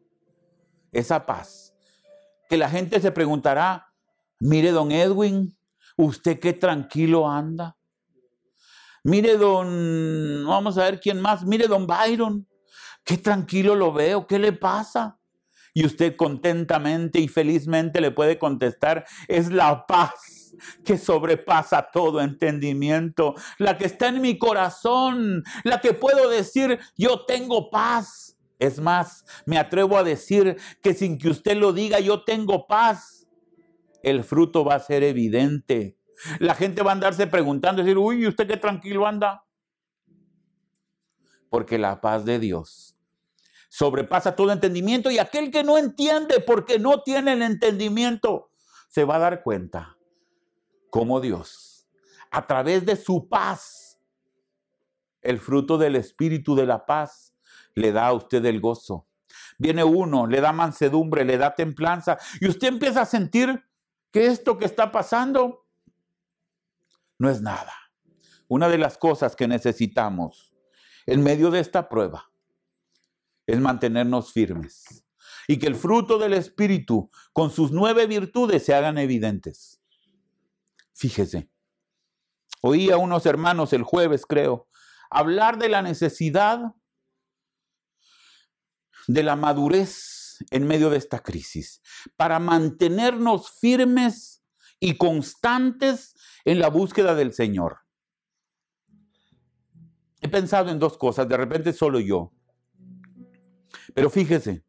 Esa 0.91 1.25
paz. 1.25 1.73
Que 2.47 2.57
la 2.57 2.69
gente 2.69 3.01
se 3.01 3.11
preguntará, 3.11 3.87
mire, 4.39 4.71
don 4.71 4.91
Edwin, 4.91 5.57
¿usted 5.97 6.39
qué 6.39 6.53
tranquilo 6.53 7.29
anda? 7.29 7.75
Mire, 9.05 9.37
don, 9.37 10.43
vamos 10.47 10.79
a 10.79 10.85
ver 10.85 10.99
quién 10.99 11.21
más. 11.21 11.45
Mire, 11.45 11.67
don 11.67 11.85
Byron, 11.85 12.47
qué 13.03 13.19
tranquilo 13.19 13.75
lo 13.75 13.93
veo, 13.93 14.25
¿qué 14.25 14.39
le 14.39 14.51
pasa? 14.51 15.19
Y 15.75 15.85
usted 15.85 16.15
contentamente 16.15 17.19
y 17.19 17.27
felizmente 17.27 18.01
le 18.01 18.09
puede 18.09 18.39
contestar, 18.39 19.05
es 19.27 19.51
la 19.51 19.85
paz 19.85 20.55
que 20.83 20.97
sobrepasa 20.97 21.87
todo 21.93 22.19
entendimiento, 22.19 23.35
la 23.59 23.77
que 23.77 23.85
está 23.85 24.07
en 24.07 24.21
mi 24.21 24.39
corazón, 24.39 25.43
la 25.63 25.81
que 25.81 25.93
puedo 25.93 26.27
decir, 26.27 26.79
yo 26.97 27.25
tengo 27.27 27.69
paz. 27.69 28.39
Es 28.57 28.79
más, 28.79 29.23
me 29.45 29.59
atrevo 29.59 29.99
a 29.99 30.03
decir 30.03 30.57
que 30.81 30.95
sin 30.95 31.19
que 31.19 31.29
usted 31.29 31.57
lo 31.57 31.73
diga, 31.73 31.99
yo 31.99 32.23
tengo 32.23 32.65
paz, 32.65 33.27
el 34.01 34.23
fruto 34.23 34.65
va 34.65 34.75
a 34.75 34.79
ser 34.79 35.03
evidente. 35.03 35.95
La 36.39 36.55
gente 36.55 36.81
va 36.81 36.91
a 36.91 36.93
andarse 36.93 37.27
preguntando, 37.27 37.83
decir, 37.83 37.97
uy, 37.97 38.27
¿usted 38.27 38.47
qué 38.47 38.57
tranquilo 38.57 39.05
anda? 39.05 39.45
Porque 41.49 41.77
la 41.77 42.01
paz 42.01 42.25
de 42.25 42.39
Dios 42.39 42.95
sobrepasa 43.69 44.37
todo 44.37 44.53
entendimiento 44.53 45.11
y 45.11 45.19
aquel 45.19 45.51
que 45.51 45.61
no 45.63 45.77
entiende 45.77 46.39
porque 46.39 46.79
no 46.79 47.01
tiene 47.01 47.33
el 47.33 47.41
entendimiento, 47.41 48.49
se 48.87 49.03
va 49.03 49.17
a 49.17 49.19
dar 49.19 49.43
cuenta 49.43 49.97
cómo 50.89 51.19
Dios, 51.19 51.85
a 52.31 52.47
través 52.47 52.85
de 52.85 52.95
su 52.95 53.27
paz, 53.27 53.99
el 55.21 55.39
fruto 55.39 55.77
del 55.77 55.97
espíritu 55.97 56.55
de 56.55 56.65
la 56.65 56.85
paz, 56.85 57.35
le 57.73 57.91
da 57.91 58.07
a 58.07 58.13
usted 58.13 58.45
el 58.45 58.61
gozo. 58.61 59.07
Viene 59.57 59.83
uno, 59.83 60.25
le 60.25 60.39
da 60.39 60.53
mansedumbre, 60.53 61.25
le 61.25 61.37
da 61.37 61.53
templanza 61.53 62.17
y 62.39 62.47
usted 62.47 62.69
empieza 62.69 63.01
a 63.01 63.05
sentir 63.05 63.65
que 64.09 64.27
esto 64.27 64.57
que 64.57 64.63
está 64.63 64.89
pasando 64.89 65.64
no 67.17 67.29
es 67.29 67.41
nada. 67.41 67.73
Una 68.47 68.69
de 68.69 68.77
las 68.77 68.97
cosas 68.97 69.35
que 69.35 69.47
necesitamos 69.47 70.53
en 71.05 71.23
medio 71.23 71.51
de 71.51 71.59
esta 71.59 71.89
prueba 71.89 72.31
es 73.47 73.59
mantenernos 73.59 74.31
firmes 74.31 75.05
y 75.47 75.57
que 75.57 75.67
el 75.67 75.75
fruto 75.75 76.17
del 76.17 76.33
Espíritu 76.33 77.09
con 77.33 77.51
sus 77.51 77.71
nueve 77.71 78.07
virtudes 78.07 78.63
se 78.65 78.73
hagan 78.73 78.97
evidentes. 78.97 79.81
Fíjese, 80.93 81.49
oí 82.61 82.89
a 82.89 82.97
unos 82.97 83.25
hermanos 83.25 83.73
el 83.73 83.83
jueves, 83.83 84.25
creo, 84.25 84.67
hablar 85.09 85.57
de 85.57 85.69
la 85.69 85.81
necesidad 85.81 86.73
de 89.07 89.23
la 89.23 89.35
madurez 89.35 90.43
en 90.49 90.65
medio 90.65 90.89
de 90.89 90.97
esta 90.97 91.19
crisis 91.19 91.81
para 92.15 92.39
mantenernos 92.39 93.51
firmes 93.51 94.43
y 94.79 94.97
constantes 94.97 96.14
en 96.45 96.59
la 96.59 96.69
búsqueda 96.69 97.15
del 97.15 97.33
Señor. 97.33 97.79
He 100.21 100.29
pensado 100.29 100.69
en 100.69 100.79
dos 100.79 100.97
cosas, 100.97 101.27
de 101.27 101.37
repente 101.37 101.73
solo 101.73 101.99
yo. 101.99 102.31
Pero 103.93 104.09
fíjese, 104.09 104.63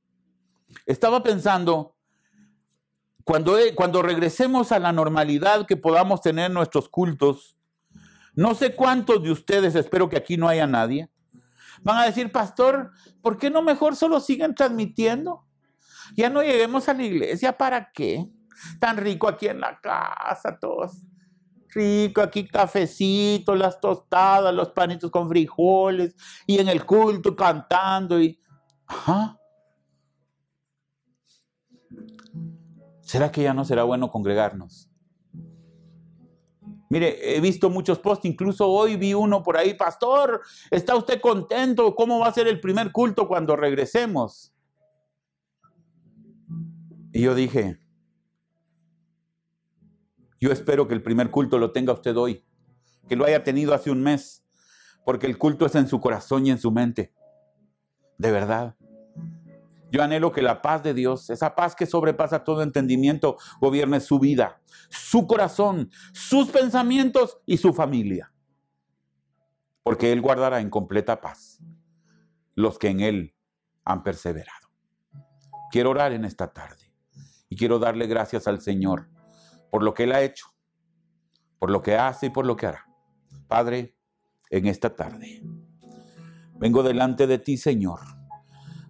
estaba 0.87 1.23
pensando, 1.23 1.95
cuando, 3.25 3.57
cuando 3.75 4.03
regresemos 4.03 4.73
a 4.73 4.79
la 4.79 4.93
normalidad 4.93 5.67
que 5.67 5.77
podamos 5.77 6.23
tener 6.23 6.51
nuestros 6.51 6.89
cultos, 6.89 7.57
no 8.35 8.55
sé 8.55 8.75
cuántos 8.75 9.23
de 9.23 9.31
ustedes, 9.31 9.75
espero 9.75 10.09
que 10.09 10.17
aquí 10.17 10.37
no 10.37 10.49
haya 10.49 10.67
nadie, 10.67 11.11
van 11.83 11.99
a 11.99 12.07
decir, 12.07 12.33
pastor, 12.33 12.91
¿por 13.23 13.39
qué 13.39 13.51
no 13.51 13.63
mejor 13.63 13.97
solo 13.97 14.21
siguen 14.21 14.55
transmitiendo? 14.55 15.47
Ya 16.15 16.31
no 16.31 16.43
lleguemos 16.43 16.89
a 16.89 16.95
la 16.95 17.03
iglesia, 17.03 17.57
¿para 17.57 17.91
qué? 17.93 18.31
Tan 18.79 18.97
rico 18.97 19.29
aquí 19.29 19.49
en 19.49 19.61
la 19.61 19.79
casa, 19.81 20.59
todos 20.59 21.03
rico, 21.77 22.23
aquí 22.23 22.49
cafecito, 22.49 23.55
las 23.55 23.81
tostadas, 23.81 24.55
los 24.55 24.71
panitos 24.71 25.11
con 25.11 25.29
frijoles, 25.29 26.17
y 26.47 26.59
en 26.59 26.69
el 26.69 26.85
culto 26.85 27.37
cantando 27.37 28.21
y... 28.21 28.41
¿Será 33.03 33.31
que 33.31 33.43
ya 33.43 33.55
no 33.55 33.65
será 33.65 33.85
bueno 33.85 34.11
congregarnos? 34.11 34.91
Mire, 36.89 37.37
he 37.37 37.41
visto 37.41 37.69
muchos 37.69 37.99
posts, 37.99 38.25
incluso 38.25 38.69
hoy 38.69 38.97
vi 38.97 39.13
uno 39.13 39.43
por 39.43 39.57
ahí, 39.57 39.75
pastor, 39.75 40.41
¿está 40.71 40.95
usted 40.97 41.21
contento? 41.21 41.95
¿Cómo 41.95 42.21
va 42.21 42.29
a 42.29 42.33
ser 42.33 42.47
el 42.47 42.61
primer 42.61 42.93
culto 42.93 43.27
cuando 43.27 43.57
regresemos? 43.57 44.53
Y 47.13 47.23
yo 47.23 47.35
dije, 47.35 47.81
yo 50.47 50.53
espero 50.53 50.87
que 50.87 50.95
el 50.95 51.03
primer 51.03 51.33
culto 51.33 51.59
lo 51.59 51.73
tenga 51.73 51.93
usted 51.93 52.17
hoy 52.17 52.45
que 53.09 53.17
lo 53.17 53.25
haya 53.25 53.43
tenido 53.43 53.75
hace 53.75 53.91
un 53.91 54.01
mes, 54.01 54.45
porque 55.05 55.27
el 55.27 55.39
culto 55.39 55.67
es 55.67 55.75
en 55.75 55.89
su 55.89 56.01
corazón 56.01 56.47
y 56.47 56.51
en 56.53 56.59
su 56.59 56.71
mente. 56.71 57.13
De 58.17 58.31
verdad. 58.31 58.77
Yo 59.91 60.05
anhelo 60.05 60.31
que 60.31 60.43
la 60.43 60.63
paz 60.63 60.85
de 60.85 60.95
Dios, 60.95 61.31
esa 61.31 61.57
paz 61.57 61.75
que 61.75 61.87
sobrepasa 61.87 62.45
todo 62.45 62.63
entendimiento, 62.63 63.39
gobierne 63.61 63.99
su 63.99 64.21
vida, 64.21 64.61
su 64.89 65.27
corazón, 65.27 65.91
sus 66.13 66.51
pensamientos 66.51 67.41
y 67.45 67.57
su 67.57 67.73
familia. 67.73 68.33
Porque 69.83 70.13
Él 70.13 70.21
guardará 70.21 70.61
en 70.61 70.71
completa 70.71 71.21
paz 71.21 71.61
los 72.55 72.79
que 72.79 72.89
en 72.89 73.01
Él 73.01 73.35
han 73.85 74.05
perseverado. 74.05 74.69
Quiero 75.73 75.91
orar 75.91 76.13
en 76.13 76.25
esta 76.25 76.53
tarde 76.53 76.93
y 77.49 77.57
quiero 77.57 77.81
darle 77.81 78.07
gracias 78.07 78.47
al 78.47 78.61
Señor 78.61 79.09
por 79.71 79.83
lo 79.83 79.95
que 79.95 80.05
Él 80.05 80.13
ha 80.13 80.23
hecho, 80.23 80.47
por 81.59 81.71
lo 81.71 81.83
que 81.83 81.97
hace 81.97 82.27
y 82.27 82.31
por 82.31 82.47
lo 82.47 82.57
que 82.57 82.67
hará. 82.67 82.87
Padre, 83.49 83.97
en 84.51 84.67
esta 84.67 84.95
tarde, 84.95 85.43
vengo 86.55 86.83
delante 86.83 87.27
de 87.27 87.39
ti, 87.39 87.57
Señor, 87.57 88.01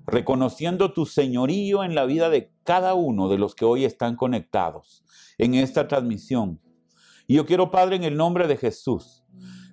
reconociendo 0.06 0.92
tu 0.92 1.06
señorío 1.06 1.84
en 1.84 1.94
la 1.94 2.04
vida 2.04 2.30
de 2.30 2.52
cada 2.64 2.94
uno 2.94 3.28
de 3.28 3.38
los 3.38 3.54
que 3.54 3.64
hoy 3.64 3.84
están 3.84 4.16
conectados 4.16 5.04
en 5.38 5.54
esta 5.54 5.88
transmisión. 5.88 6.60
Y 7.26 7.34
yo 7.34 7.46
quiero, 7.46 7.70
Padre, 7.70 7.96
en 7.96 8.04
el 8.04 8.16
nombre 8.16 8.46
de 8.46 8.56
Jesús, 8.56 9.24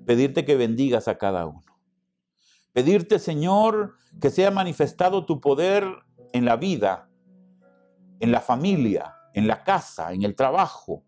pedirte 0.05 0.45
que 0.45 0.55
bendigas 0.55 1.07
a 1.07 1.17
cada 1.17 1.45
uno. 1.45 1.63
Pedirte, 2.73 3.19
Señor, 3.19 3.95
que 4.19 4.31
sea 4.31 4.49
manifestado 4.49 5.25
tu 5.25 5.39
poder 5.39 5.85
en 6.33 6.45
la 6.45 6.55
vida, 6.55 7.09
en 8.19 8.31
la 8.31 8.41
familia, 8.41 9.15
en 9.33 9.47
la 9.47 9.63
casa, 9.63 10.13
en 10.13 10.23
el 10.23 10.35
trabajo, 10.35 11.03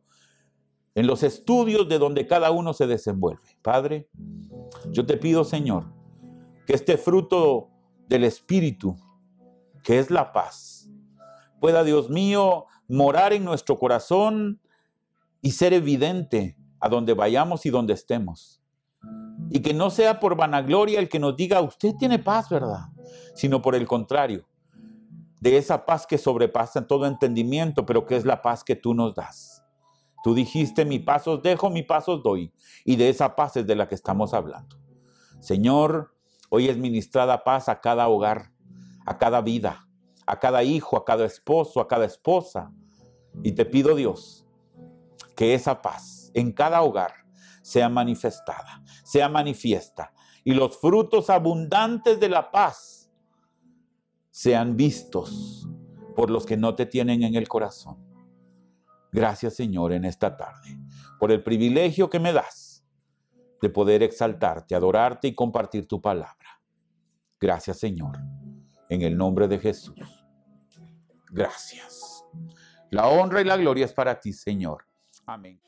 en 0.95 1.07
los 1.07 1.23
estudios 1.23 1.87
de 1.89 1.99
donde 1.99 2.25
cada 2.25 2.51
uno 2.51 2.73
se 2.73 2.87
desenvuelve. 2.87 3.57
Padre, 3.61 4.09
yo 4.91 5.05
te 5.05 5.17
pido, 5.17 5.43
Señor, 5.43 5.91
que 6.65 6.73
este 6.73 6.97
fruto 6.97 7.69
del 8.07 8.23
Espíritu, 8.23 8.95
que 9.83 9.99
es 9.99 10.09
la 10.09 10.31
paz, 10.31 10.89
pueda, 11.59 11.83
Dios 11.83 12.09
mío, 12.09 12.65
morar 12.87 13.33
en 13.33 13.43
nuestro 13.43 13.77
corazón 13.77 14.61
y 15.41 15.51
ser 15.51 15.73
evidente 15.73 16.57
a 16.79 16.89
donde 16.89 17.13
vayamos 17.13 17.65
y 17.65 17.69
donde 17.69 17.93
estemos. 17.93 18.61
Y 19.49 19.61
que 19.61 19.73
no 19.73 19.89
sea 19.89 20.19
por 20.19 20.35
vanagloria 20.35 20.99
el 20.99 21.09
que 21.09 21.19
nos 21.19 21.35
diga, 21.35 21.61
usted 21.61 21.93
tiene 21.99 22.19
paz, 22.19 22.49
¿verdad? 22.49 22.85
Sino 23.35 23.61
por 23.61 23.75
el 23.75 23.85
contrario, 23.85 24.47
de 25.45 25.57
esa 25.57 25.85
paz 25.85 26.07
que 26.07 26.17
sobrepasa 26.17 26.87
todo 26.87 27.05
entendimiento, 27.05 27.85
pero 27.85 28.07
que 28.07 28.15
es 28.15 28.25
la 28.25 28.41
paz 28.41 28.63
que 28.63 28.75
tú 28.75 28.95
nos 28.95 29.13
das. 29.13 29.63
Tú 30.23 30.33
dijiste, 30.33 30.85
mi 30.85 30.97
pasos 30.97 31.43
dejo, 31.43 31.69
mi 31.69 31.83
pasos 31.83 32.23
doy. 32.23 32.51
Y 32.83 32.95
de 32.95 33.09
esa 33.09 33.35
paz 33.35 33.55
es 33.55 33.67
de 33.67 33.75
la 33.75 33.87
que 33.87 33.93
estamos 33.93 34.33
hablando. 34.33 34.79
Señor, 35.39 36.15
hoy 36.49 36.67
es 36.67 36.77
ministrada 36.77 37.43
paz 37.43 37.69
a 37.69 37.79
cada 37.79 38.07
hogar, 38.07 38.53
a 39.05 39.19
cada 39.19 39.41
vida, 39.41 39.87
a 40.25 40.39
cada 40.39 40.63
hijo, 40.63 40.97
a 40.97 41.05
cada 41.05 41.25
esposo, 41.25 41.79
a 41.79 41.87
cada 41.87 42.05
esposa. 42.05 42.73
Y 43.43 43.51
te 43.51 43.65
pido, 43.65 43.93
Dios, 43.93 44.47
que 45.35 45.53
esa 45.53 45.79
paz 45.79 46.31
en 46.33 46.53
cada 46.53 46.81
hogar 46.81 47.13
sea 47.61 47.87
manifestada, 47.87 48.81
sea 49.03 49.29
manifiesta. 49.29 50.11
Y 50.43 50.55
los 50.55 50.75
frutos 50.79 51.29
abundantes 51.29 52.19
de 52.19 52.29
la 52.29 52.49
paz 52.49 52.94
sean 54.35 54.75
vistos 54.75 55.65
por 56.13 56.29
los 56.29 56.45
que 56.45 56.57
no 56.57 56.75
te 56.75 56.85
tienen 56.85 57.23
en 57.23 57.35
el 57.35 57.47
corazón. 57.47 58.05
Gracias 59.09 59.55
Señor 59.55 59.93
en 59.93 60.03
esta 60.03 60.35
tarde 60.35 60.77
por 61.21 61.31
el 61.31 61.41
privilegio 61.41 62.09
que 62.09 62.19
me 62.19 62.33
das 62.33 62.85
de 63.61 63.69
poder 63.69 64.03
exaltarte, 64.03 64.75
adorarte 64.75 65.29
y 65.29 65.33
compartir 65.33 65.87
tu 65.87 66.01
palabra. 66.01 66.61
Gracias 67.39 67.79
Señor, 67.79 68.17
en 68.89 69.03
el 69.03 69.15
nombre 69.15 69.47
de 69.47 69.57
Jesús. 69.57 69.95
Gracias. 71.31 72.25
La 72.91 73.07
honra 73.07 73.39
y 73.39 73.45
la 73.45 73.55
gloria 73.55 73.85
es 73.85 73.93
para 73.93 74.19
ti, 74.19 74.33
Señor. 74.33 74.85
Amén. 75.25 75.61